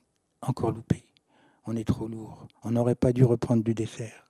[0.43, 1.05] Encore loupé.
[1.65, 2.47] On est trop lourd.
[2.63, 4.29] On n'aurait pas dû reprendre du dessert.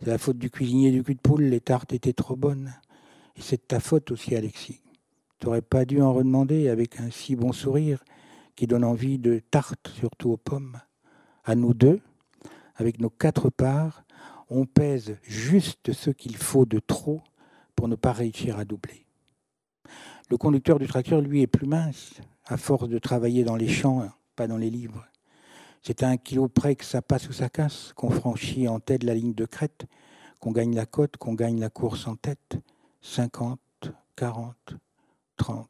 [0.00, 2.74] C'est la faute du cuisinier du cul de poule, les tartes étaient trop bonnes.
[3.36, 4.80] Et c'est de ta faute aussi, Alexis.
[5.38, 8.02] Tu n'aurais pas dû en redemander avec un si bon sourire
[8.56, 10.80] qui donne envie de tarte, surtout aux pommes.
[11.44, 12.00] À nous deux,
[12.76, 14.04] avec nos quatre parts,
[14.48, 17.22] on pèse juste ce qu'il faut de trop
[17.74, 19.06] pour ne pas réussir à doubler.
[20.30, 22.14] Le conducteur du tracteur, lui, est plus mince,
[22.46, 25.06] à force de travailler dans les champs, pas dans les livres.
[25.82, 29.02] C'est à un kilo près que ça passe ou ça casse, qu'on franchit en tête
[29.02, 29.86] la ligne de crête,
[30.40, 32.56] qu'on gagne la côte, qu'on gagne la course en tête.
[33.02, 33.60] 50,
[34.16, 34.56] 40,
[35.36, 35.68] 30,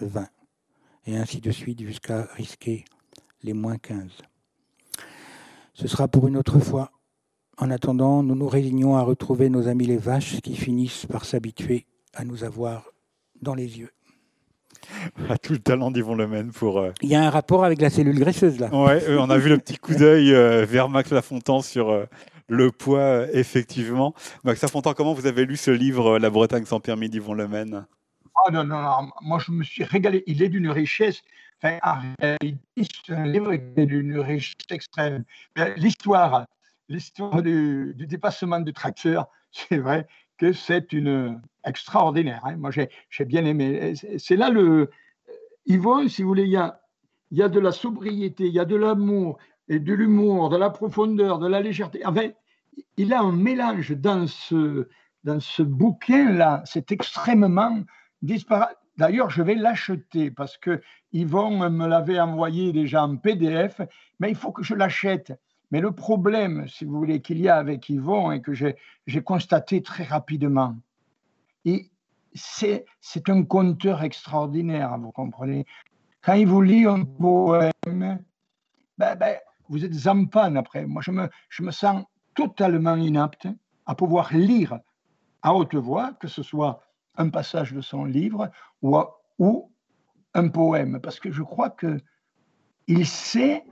[0.00, 0.28] 20
[1.06, 2.84] et ainsi de suite jusqu'à risquer
[3.42, 4.10] les moins 15.
[5.74, 6.90] Ce sera pour une autre fois.
[7.58, 11.86] En attendant, nous nous résignons à retrouver nos amis les vaches qui finissent par s'habituer
[12.14, 12.84] à nous avoir
[13.42, 13.90] dans les yeux.
[15.28, 16.78] a tout le talent d'Yvon Lemaine pour.
[16.78, 18.74] Euh, Il y a un rapport avec la cellule graisseuse là.
[18.74, 20.30] Ouais, on a vu le petit coup d'œil
[20.64, 22.06] vers Max Lafontan sur
[22.48, 24.14] le poids, effectivement.
[24.44, 27.86] Max Lafontan, comment vous avez lu ce livre, La Bretagne sans permis d'Yvon Lemaine?
[28.46, 30.22] Oh non, non, non, moi je me suis régalé.
[30.26, 31.22] Il est d'une richesse.
[31.64, 35.24] Un livre est d'une richesse extrême.
[35.76, 36.46] L'histoire,
[36.88, 40.06] l'histoire du, dépassement du tracteur, c'est vrai
[40.36, 42.42] que c'est une extraordinaire.
[42.44, 42.56] Hein.
[42.56, 43.94] Moi, j'ai bien aimé.
[44.18, 44.90] C'est là le
[45.66, 46.80] Yvon, si vous voulez, il y a,
[47.30, 49.38] y a de la sobriété, il y a de l'amour
[49.68, 52.04] de l'humour, de la profondeur, de la légèreté.
[52.04, 52.30] Enfin,
[52.96, 54.88] il a un mélange dans ce,
[55.24, 56.62] dans ce bouquin-là.
[56.66, 57.82] C'est extrêmement
[58.22, 58.78] disparate.
[58.96, 60.80] D'ailleurs, je vais l'acheter parce que
[61.12, 63.80] Yvon me l'avait envoyé déjà en PDF,
[64.20, 65.32] mais il faut que je l'achète.
[65.70, 69.82] Mais le problème, si vous voulez, qu'il y a avec Yvon et que j'ai constaté
[69.82, 70.76] très rapidement,
[72.34, 75.66] c'est un conteur extraordinaire, vous comprenez.
[76.22, 77.72] Quand il vous lit un poème,
[78.96, 79.36] ben, ben,
[79.68, 80.86] vous êtes en panne après.
[80.86, 83.48] Moi, je me, je me sens totalement inapte
[83.86, 84.78] à pouvoir lire
[85.42, 86.83] à haute voix, que ce soit
[87.16, 88.50] un passage de son livre
[88.82, 89.70] ou,
[90.36, 91.98] un poème, parce que je crois que
[92.86, 93.64] il sait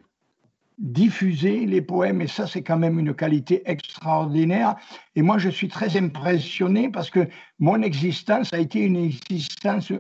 [0.78, 4.76] diffuser les poèmes, et ça c'est quand même une qualité extraordinaire.
[5.16, 7.28] Et moi je suis très impressionné parce que
[7.58, 9.92] mon existence a été une existence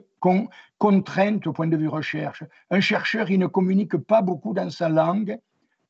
[0.78, 2.42] contrainte au point de vue recherche.
[2.70, 5.38] Un chercheur, il ne communique pas beaucoup dans sa langue.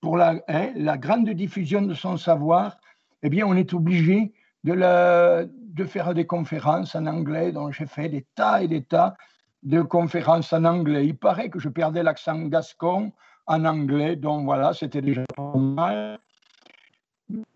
[0.00, 2.76] Pour la, hein, la grande diffusion de son savoir,
[3.22, 4.32] eh bien on est obligé
[4.64, 8.82] de, la, de faire des conférences en anglais, dont j'ai fait des tas et des
[8.82, 9.16] tas
[9.62, 11.06] de conférences en anglais.
[11.06, 13.12] Il paraît que je perdais l'accent gascon
[13.46, 16.18] en anglais, donc voilà, c'était déjà pas mal.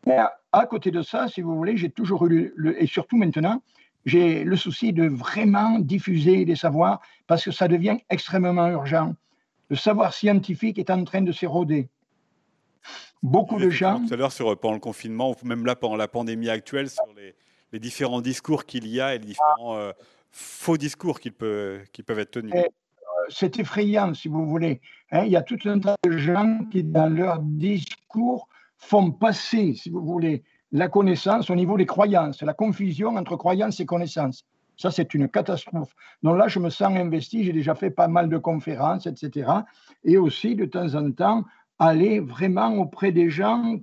[0.06, 0.18] Mais
[0.52, 3.62] à côté de ça, si vous voulez, j'ai toujours eu, le, et surtout maintenant,
[4.06, 9.14] j'ai le souci de vraiment diffuser les savoirs parce que ça devient extrêmement urgent.
[9.68, 11.88] Le savoir scientifique est en train de s'éroder.
[13.22, 14.00] Beaucoup de gens.
[14.06, 17.02] Tout à l'heure, sur, pendant le confinement, ou même là, pendant la pandémie actuelle, sur
[17.16, 17.34] les,
[17.72, 19.92] les différents discours qu'il y a et les différents euh,
[20.30, 21.80] faux discours qui, peuvent
[22.18, 22.54] être tenus.
[22.54, 22.62] Euh,
[23.28, 24.80] c'est effrayant, si vous voulez.
[25.10, 25.24] Hein.
[25.24, 29.90] il y a tout un tas de gens qui, dans leur discours, font passer, si
[29.90, 34.44] vous voulez, la connaissance au niveau des croyances, la confusion entre croyances et connaissances.
[34.76, 35.94] Ça, c'est une catastrophe.
[36.22, 39.50] Donc là, je me sens investi, j'ai déjà fait pas mal de conférences, etc.
[40.04, 41.44] Et aussi, de temps en temps,
[41.78, 43.78] aller vraiment auprès des gens,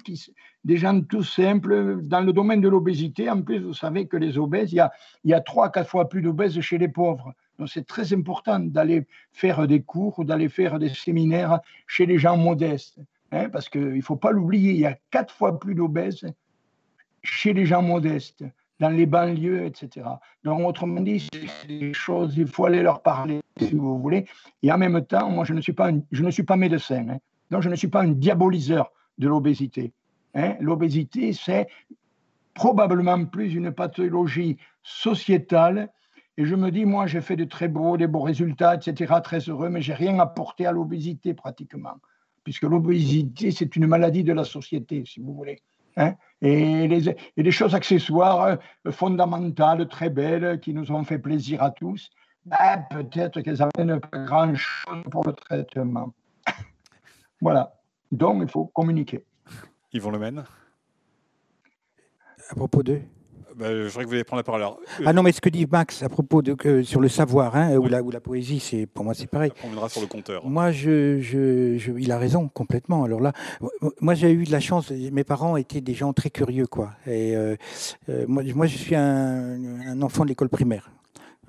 [0.63, 1.99] des gens tout simples.
[2.01, 4.91] Dans le domaine de l'obésité, en plus, vous savez que les obèses, il y a,
[5.23, 7.33] il y a 3 quatre fois plus d'obèses chez les pauvres.
[7.59, 12.17] Donc c'est très important d'aller faire des cours ou d'aller faire des séminaires chez les
[12.17, 12.99] gens modestes.
[13.31, 16.25] Hein, parce qu'il ne faut pas l'oublier, il y a quatre fois plus d'obèses
[17.23, 18.43] chez les gens modestes,
[18.79, 20.05] dans les banlieues, etc.
[20.43, 24.25] Donc, autrement dit, c'est des choses, il faut aller leur parler, si vous voulez.
[24.61, 27.07] Et en même temps, moi, je ne suis pas, je ne suis pas médecin.
[27.09, 27.17] Hein.
[27.53, 29.93] Donc, je ne suis pas un diaboliseur de l'obésité.
[30.33, 30.55] Hein.
[30.59, 31.67] L'obésité, c'est
[32.55, 35.89] probablement plus une pathologie sociétale.
[36.37, 39.37] Et je me dis, moi, j'ai fait de très beaux, des beaux résultats, etc., très
[39.37, 41.97] heureux, mais j'ai rien apporté à l'obésité pratiquement,
[42.43, 45.61] puisque l'obésité, c'est une maladie de la société, si vous voulez.
[45.95, 46.15] Hein.
[46.41, 52.09] et, les, choses accessoires euh, fondamentales, très belles, qui nous ont fait plaisir à tous,
[52.47, 56.11] ben, peut-être qu'elles n'avaient pas grand-chose pour le traitement.
[57.43, 57.73] Voilà.
[58.09, 59.25] Donc, il faut communiquer.
[59.91, 60.45] Yvon Lemaine
[62.49, 63.01] À propos d'eux
[63.55, 64.61] bah, je voudrais que vous alliez prendre la parole.
[64.61, 67.75] Alors, ah non, mais ce que dit Max à propos de sur le savoir, hein,
[67.75, 69.51] ou, la, ou la poésie, c'est pour moi c'est pareil.
[69.63, 70.43] on viendra sur le compteur.
[70.43, 73.03] Moi, je, je, il a raison complètement.
[73.03, 73.31] Alors là,
[74.01, 74.89] moi j'ai eu de la chance.
[74.89, 76.93] Mes parents étaient des gens très curieux, quoi.
[77.05, 77.55] Et euh,
[78.09, 80.89] euh, moi, moi, je suis un, un enfant de l'école primaire.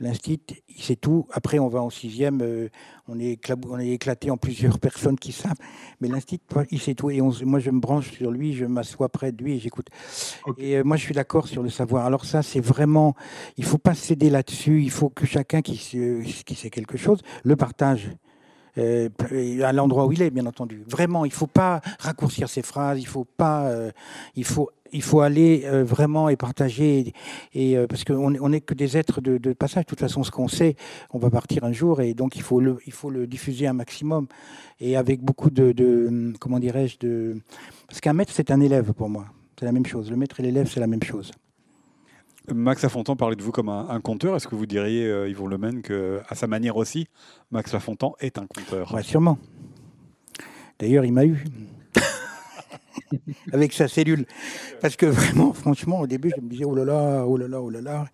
[0.05, 0.43] L'instit,
[0.79, 1.27] c'est tout.
[1.33, 2.69] Après, on va en sixième, euh,
[3.09, 5.57] on, est on est éclaté en plusieurs personnes qui savent.
[6.03, 7.09] Mais l'instit, il sait tout.
[7.09, 9.87] Et moi, je me branche sur lui, je m'assois près de lui et j'écoute.
[10.59, 12.05] Et euh, moi, je suis d'accord sur le savoir.
[12.05, 13.15] Alors ça, c'est vraiment,
[13.57, 14.83] il faut pas céder là-dessus.
[14.83, 15.79] Il faut que chacun qui,
[16.45, 18.11] qui sait quelque chose le partage.
[18.77, 19.09] Euh,
[19.63, 20.83] à l'endroit où il est, bien entendu.
[20.89, 23.71] Vraiment, il ne faut pas raccourcir ses phrases, il faut pas,
[24.35, 27.13] il faut il faut aller euh, vraiment et partager,
[27.53, 29.85] et, euh, parce qu'on n'est que des êtres de, passage.
[29.85, 30.77] De toute façon, ce qu'on sait,
[31.13, 33.73] on va partir un jour, et donc il faut le, il faut le diffuser un
[33.73, 34.29] maximum,
[34.81, 37.37] et avec beaucoup de, comment dirais-je, de...
[37.89, 39.27] parce qu'un maître, c'est un élève pour moi.
[39.59, 40.11] C'est la même chose.
[40.11, 41.33] Le maître et l'élève, c'est la même chose.
[42.53, 44.37] Max Lafontan parlait de vous comme un, conteur.
[44.37, 47.07] Est-ce que vous diriez, euh, Yvon Lemaine, qu'à sa manière aussi,
[47.51, 48.93] Max Lafontan est un conteur?
[48.93, 49.39] Ouais, Sûrement.
[50.79, 51.45] D'ailleurs, il m'a eu.
[53.53, 54.27] avec sa cellule.
[54.81, 57.63] Parce que vraiment, franchement, au début, je me disais, oh là là, oh là là,
[57.63, 58.07] oh là là,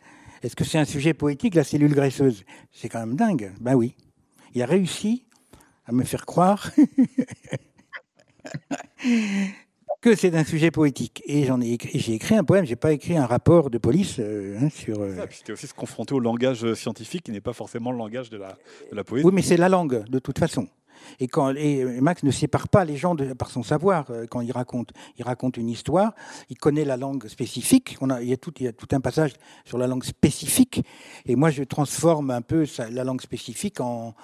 [0.42, 2.44] est-ce que c'est un sujet poétique, la cellule graisseuse?
[2.70, 3.52] C'est quand même dingue.
[3.60, 3.94] Ben oui,
[4.54, 5.26] Il a réussi
[5.86, 6.70] à me faire croire
[10.00, 11.22] que c'est un sujet poétique.
[11.26, 12.64] Et j'en ai écrit, j'ai écrit un poème.
[12.64, 15.00] J'ai pas écrit un rapport de police euh, hein, sur.
[15.00, 15.14] Euh...
[15.30, 18.56] C'était aussi se confronter au langage scientifique, qui n'est pas forcément le langage de la,
[18.90, 19.26] de la poésie.
[19.26, 20.68] Oui, mais c'est la langue de toute façon.
[21.18, 24.40] Et, quand, et Max ne sépare pas les gens de, par son savoir euh, quand
[24.40, 24.92] il raconte.
[25.18, 26.12] Il raconte une histoire,
[26.48, 27.96] il connaît la langue spécifique.
[28.00, 29.32] On a, il, y a tout, il y a tout un passage
[29.64, 30.84] sur la langue spécifique.
[31.26, 34.14] Et moi, je transforme un peu la langue spécifique en,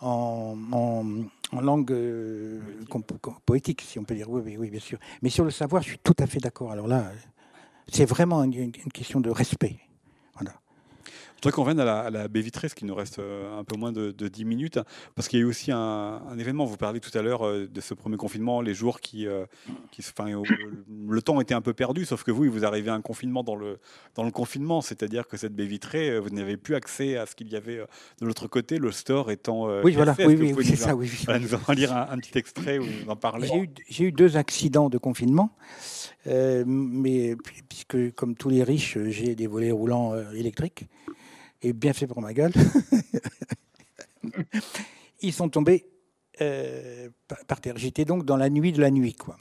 [0.00, 1.04] en, en,
[1.52, 2.60] en langue euh,
[3.46, 4.28] poétique, si on peut dire.
[4.28, 4.98] Oui, oui, oui, bien sûr.
[5.22, 6.72] Mais sur le savoir, je suis tout à fait d'accord.
[6.72, 7.10] Alors là,
[7.90, 9.76] c'est vraiment une, une, question de respect.
[11.38, 13.60] Je voudrais qu'on revienne à la, à la, baie vitrée, ce qui nous reste euh,
[13.60, 14.80] un peu moins de, de 10 minutes,
[15.14, 16.64] parce qu'il y a eu aussi un, un, événement.
[16.64, 19.46] Vous parliez tout à l'heure euh, de ce premier confinement, les jours qui, euh,
[19.92, 23.00] qui enfin, le temps était un peu perdu, sauf que vous, vous arrivez à un
[23.02, 23.78] confinement dans le,
[24.16, 27.48] dans le confinement, c'est-à-dire que cette baie vitrée, vous n'avez plus accès à ce qu'il
[27.52, 27.84] y avait
[28.20, 29.68] de l'autre côté, le store étant.
[29.84, 31.08] oui, voilà, oui, oui, oui c'est ça, oui.
[31.24, 33.46] Voilà, nous allons lire un, un, petit extrait où vous en parlez.
[33.88, 35.54] J'ai eu, eu, deux accidents de confinement.
[36.26, 37.36] Euh, mais
[37.68, 40.86] puisque, comme tous les riches, j'ai des volets roulants électriques,
[41.62, 42.52] et bien fait pour ma gueule,
[45.20, 45.86] ils sont tombés
[46.40, 47.08] euh,
[47.46, 47.76] par terre.
[47.76, 49.36] J'étais donc dans la nuit de la nuit, quoi.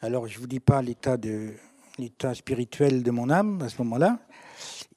[0.00, 1.52] Alors, je vous dis pas l'état de
[1.98, 4.18] l'état spirituel de mon âme à ce moment-là.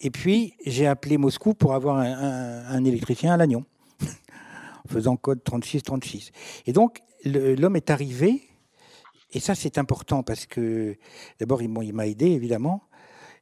[0.01, 3.63] Et puis, j'ai appelé Moscou pour avoir un électricien à Lannion,
[4.01, 6.31] en faisant code 3636.
[6.65, 8.49] Et donc, l'homme est arrivé
[9.31, 10.97] et ça, c'est important parce que
[11.39, 12.83] d'abord, il m'a aidé, évidemment.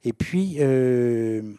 [0.04, 1.54] Et puis, euh,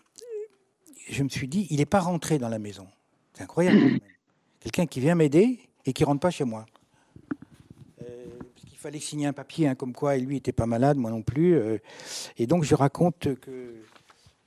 [1.08, 2.86] je me suis dit, il n'est pas rentré dans la maison.
[3.34, 3.98] C'est incroyable.
[4.60, 6.66] Quelqu'un qui vient m'aider et qui ne rentre pas chez moi.
[8.02, 11.10] Euh, parce qu'il fallait signer un papier, hein, comme quoi lui n'était pas malade, moi
[11.10, 11.54] non plus.
[11.54, 11.78] Euh,
[12.36, 13.74] et donc, je raconte que.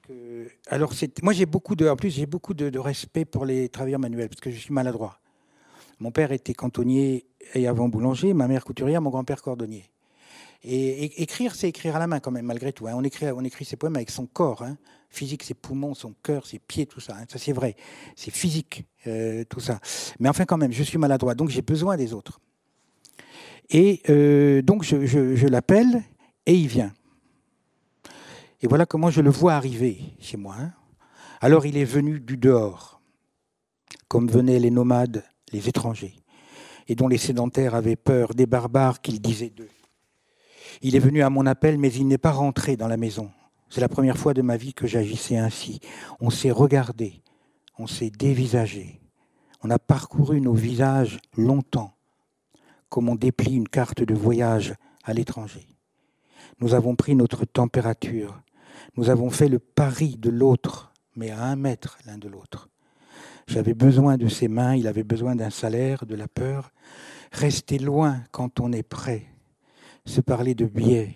[0.07, 0.93] que alors,
[1.23, 1.87] moi, j'ai beaucoup de.
[1.87, 4.73] En plus, j'ai beaucoup de, de respect pour les travailleurs manuels parce que je suis
[4.73, 5.19] maladroit.
[5.99, 9.85] Mon père était cantonnier et avant boulanger, ma mère couturière, mon grand-père cordonnier.
[10.63, 12.87] Et, et, écrire, c'est écrire à la main quand même, malgré tout.
[12.87, 12.93] Hein.
[12.95, 14.77] On, écrit, on écrit ses poèmes avec son corps, hein.
[15.11, 17.15] Physique, ses poumons, son cœur, ses pieds, tout ça.
[17.17, 17.25] Hein.
[17.29, 17.75] Ça, c'est vrai.
[18.15, 19.79] C'est physique, euh, tout ça.
[20.19, 22.39] Mais enfin, quand même, je suis maladroit, donc j'ai besoin des autres.
[23.69, 26.01] Et euh, donc, je, l'appelle
[26.45, 26.93] et il vient.
[28.61, 30.55] Et voilà comment je le vois arriver chez moi.
[30.59, 30.71] Hein.
[31.41, 33.01] Alors, il est venu du dehors,
[34.07, 36.15] comme venaient les nomades les étrangers,
[36.87, 39.69] et dont les sédentaires avaient peur des barbares qu'ils disaient d'eux.
[40.81, 43.29] Il est venu à mon appel, mais il n'est pas rentré dans la maison.
[43.71, 45.79] C'est la première fois de ma vie que j'agissais ainsi.
[46.19, 47.23] On s'est regardé,
[47.79, 48.99] on s'est dévisagé,
[49.63, 51.93] on a parcouru nos visages longtemps,
[52.89, 55.65] comme on déplie une carte de voyage à l'étranger.
[56.59, 58.41] Nous avons pris notre température,
[58.97, 62.67] nous avons fait le pari de l'autre, mais à un mètre l'un de l'autre.
[63.47, 66.71] J'avais besoin de ses mains, il avait besoin d'un salaire, de la peur.
[67.31, 69.27] Rester loin quand on est prêt,
[70.05, 71.15] se parler de biais,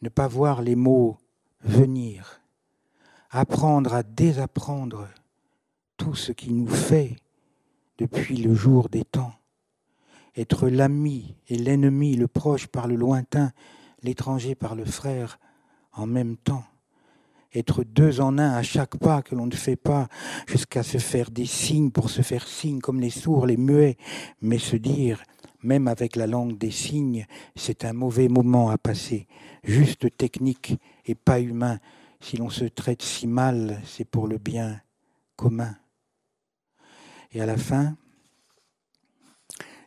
[0.00, 1.18] ne pas voir les mots
[1.64, 2.40] venir,
[3.30, 5.08] apprendre à désapprendre
[5.96, 7.16] tout ce qui nous fait
[7.98, 9.32] depuis le jour des temps,
[10.36, 13.52] être l'ami et l'ennemi, le proche par le lointain,
[14.02, 15.38] l'étranger par le frère
[15.92, 16.64] en même temps.
[17.54, 20.08] Être deux en un à chaque pas que l'on ne fait pas,
[20.48, 23.96] jusqu'à se faire des signes pour se faire signe comme les sourds, les muets,
[24.42, 25.22] mais se dire,
[25.64, 29.26] même avec la langue des signes, c'est un mauvais moment à passer,
[29.64, 31.78] juste technique et pas humain.
[32.20, 34.80] Si l'on se traite si mal, c'est pour le bien
[35.36, 35.76] commun.
[37.32, 37.96] Et à la fin,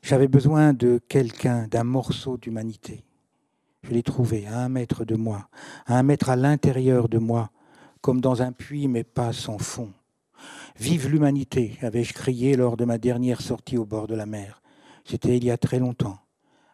[0.01, 3.03] j'avais besoin de quelqu'un, d'un morceau d'humanité.
[3.83, 5.49] Je l'ai trouvé à un mètre de moi,
[5.85, 7.51] à un mètre à l'intérieur de moi,
[8.01, 9.93] comme dans un puits, mais pas sans fond.
[10.79, 14.61] Vive l'humanité, avais-je crié lors de ma dernière sortie au bord de la mer.
[15.09, 16.19] C'était il y a très longtemps,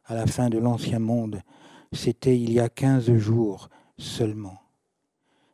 [0.06, 1.44] à la fin de l'ancien monde.
[1.92, 3.70] C'était il y a quinze jours
[4.00, 4.60] seulement.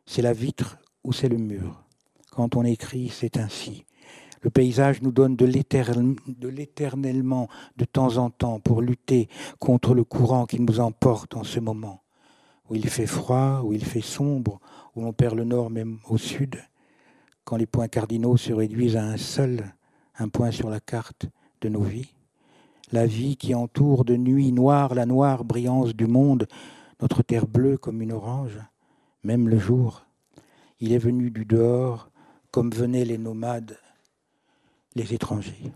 [0.06, 1.84] C'est la vitre ou c'est le mur?
[2.32, 3.84] Quand on écrit, c'est ainsi.
[4.42, 5.46] Le paysage nous donne de
[6.48, 9.28] l'éternellement de temps en temps pour lutter
[9.60, 12.04] contre le courant qui nous emporte en ce moment,
[12.70, 14.62] où il fait froid, où il fait sombre,
[14.96, 16.64] où l'on perd le nord même au sud,
[17.44, 19.76] quand les points cardinaux se réduisent à un seul,
[20.18, 21.26] un point sur la carte
[21.60, 22.14] de nos vies.
[22.92, 26.48] La vie qui entoure de nuit noire la noire brillance du monde,
[27.02, 28.60] notre terre bleue comme une orange,
[29.24, 30.06] même le jour.
[30.80, 32.10] Il est venu du dehors
[32.52, 33.78] comme venaient les nomades,
[34.96, 35.72] les étrangers.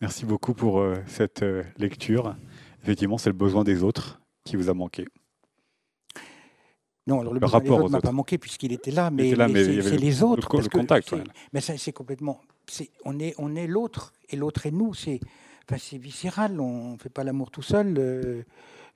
[0.00, 2.36] Merci beaucoup pour euh, cette euh, lecture.
[2.82, 5.04] Effectivement, c'est le besoin des autres qui vous a manqué.
[7.08, 9.82] Non, alors le, le rapport ne m'a pas manqué puisqu'il était là, mais, mais, mais
[9.82, 10.56] c'est les autres.
[10.56, 11.10] Le, le contact.
[11.10, 11.24] Que, ouais.
[11.52, 12.40] Mais c'est complètement
[13.04, 14.94] on est, on est l'autre et l'autre est nous.
[14.94, 15.20] C'est
[15.70, 16.60] enfin, viscéral.
[16.60, 17.94] On ne fait pas l'amour tout seul.
[17.98, 18.42] Euh,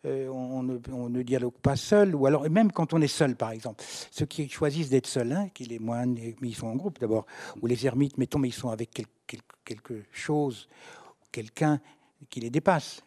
[0.04, 3.84] euh, on, ne, dialogue pas seul, ou alors même quand on est seul, par exemple.
[4.10, 7.24] Ceux qui choisissent d'être seuls, hein, qui les moines, mais ils sont en groupe d'abord,
[7.60, 8.90] ou les ermites, mettons, mais ils sont avec
[9.64, 10.68] quelque chose,
[11.30, 11.80] quelqu'un
[12.30, 13.04] qui les dépasse.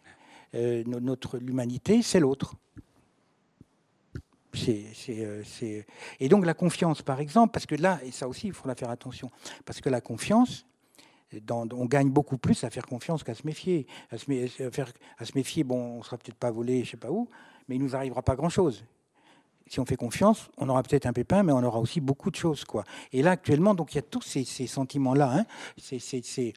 [0.53, 2.55] Euh, notre l'humanité, c'est l'autre.
[6.19, 8.89] Et donc la confiance, par exemple, parce que là, et ça aussi, il faut faire
[8.89, 9.29] attention,
[9.65, 10.65] parce que la confiance,
[11.51, 13.87] on gagne beaucoup plus à faire confiance qu'à se méfier.
[14.11, 14.25] À se,
[14.71, 17.11] faire, à se méfier, bon, on ne sera peut-être pas volé, je ne sais pas
[17.11, 17.29] où,
[17.67, 18.85] mais il ne nous arrivera pas grand-chose.
[19.67, 22.35] Si on fait confiance, on aura peut-être un pépin, mais on aura aussi beaucoup de
[22.35, 22.65] choses.
[22.65, 22.83] Quoi.
[23.11, 25.39] Et là, actuellement, donc, il y a tous ces, sentiments-là.
[25.39, 25.45] Hein.
[25.77, 26.53] C'est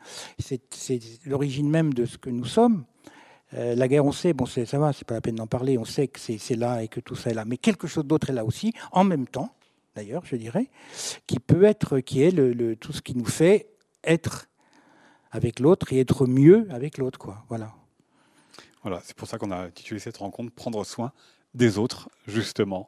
[1.24, 2.84] l'origine même de ce que nous sommes.
[3.54, 5.86] Euh, la guerre, on sait, bon, ça va, c'est pas la peine d'en parler, on
[5.86, 7.46] sait que c'est là et que tout ça est là.
[7.46, 9.54] Mais quelque chose d'autre est là aussi, en même temps,
[9.96, 10.68] d'ailleurs, je dirais,
[11.26, 13.70] qui peut être, qui est tout ce qui nous fait
[14.04, 14.48] être
[15.30, 17.44] avec l'autre et être mieux avec l'autre, quoi.
[17.48, 17.72] Voilà.
[18.82, 21.12] Voilà, c'est pour ça qu'on a intitulé cette rencontre Prendre soin
[21.54, 22.86] des autres, justement.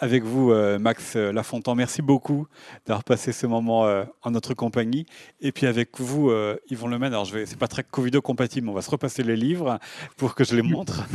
[0.00, 2.46] Avec vous, euh, Max Lafontaine, merci beaucoup
[2.86, 5.06] d'avoir passé ce moment euh, en notre compagnie.
[5.40, 8.68] Et puis avec vous, euh, Yvon Lemaine, alors je vais, c'est pas très Covido compatible,
[8.68, 9.78] on va se repasser les livres
[10.16, 11.06] pour que je les montre.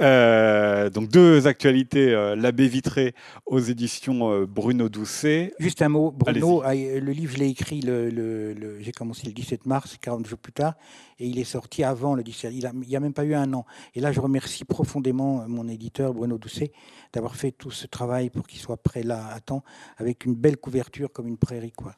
[0.94, 3.14] donc deux actualités, L'abbé vitré
[3.46, 5.54] aux éditions Bruno Doucet.
[5.58, 9.96] Juste un mot, Bruno, le livre, je l'ai écrit, le, j'ai commencé le 17 mars,
[10.00, 10.74] 40 jours plus tard,
[11.18, 12.52] et il est sorti avant le 17.
[12.52, 13.64] Il n'y a, a, même pas eu un an.
[13.94, 16.72] Et là, je remercie profondément mon éditeur, Bruno Doucet,
[17.12, 19.62] d'avoir fait tout ce travail pour qu'il soit prêt là à temps,
[19.96, 21.72] avec une belle couverture comme une prairie.
[21.72, 21.94] Quoi.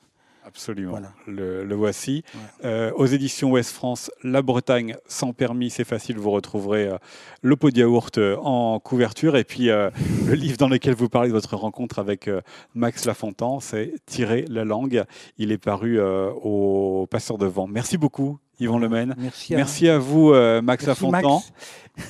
[0.47, 1.01] Absolument.
[1.27, 2.23] Le, voici.
[2.65, 6.19] Euh, aux éditions Ouest France, La Bretagne sans permis, c'est facile.
[6.19, 6.99] Vous retrouverez euh,
[7.43, 9.37] le pot de yaourt euh, en couverture.
[9.37, 12.31] Et puis le livre dans lequel vous parlez de votre rencontre avec
[12.75, 15.03] Max Lafontaine, c'est Tirer la langue.
[15.37, 17.67] Il est paru au Passeur de Vent.
[17.67, 19.15] Merci beaucoup, Yvon Lemaine.
[19.19, 21.41] Merci à, merci à vous, Max Lafontaine.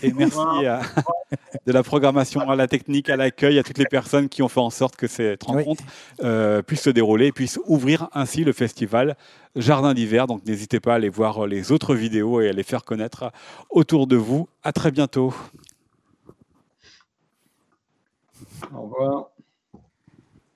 [0.02, 0.39] Et merci
[1.66, 4.60] de la programmation, à la technique, à l'accueil, à toutes les personnes qui ont fait
[4.60, 5.85] en sorte que cette rencontre
[6.23, 9.16] euh, puisse se dérouler et puisse ouvrir ainsi le festival
[9.55, 10.27] Jardin d'hiver.
[10.27, 13.32] Donc n'hésitez pas à aller voir les autres vidéos et à les faire connaître
[13.70, 14.48] autour de vous.
[14.62, 15.35] À très bientôt.
[18.73, 19.31] Au revoir.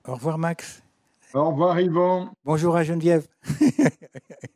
[0.07, 0.83] Au revoir Max.
[1.33, 2.29] Au revoir Yvon.
[2.43, 3.27] Bonjour à Geneviève.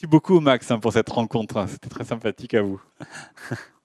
[0.00, 1.66] Merci beaucoup Max hein, pour cette rencontre.
[1.68, 2.80] C'était très sympathique à vous.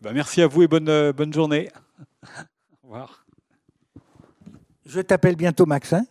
[0.00, 1.70] Bah, merci à vous et bonne, euh, bonne journée.
[2.82, 3.24] Au revoir.
[4.84, 5.92] Je t'appelle bientôt Max.
[5.92, 6.04] Hein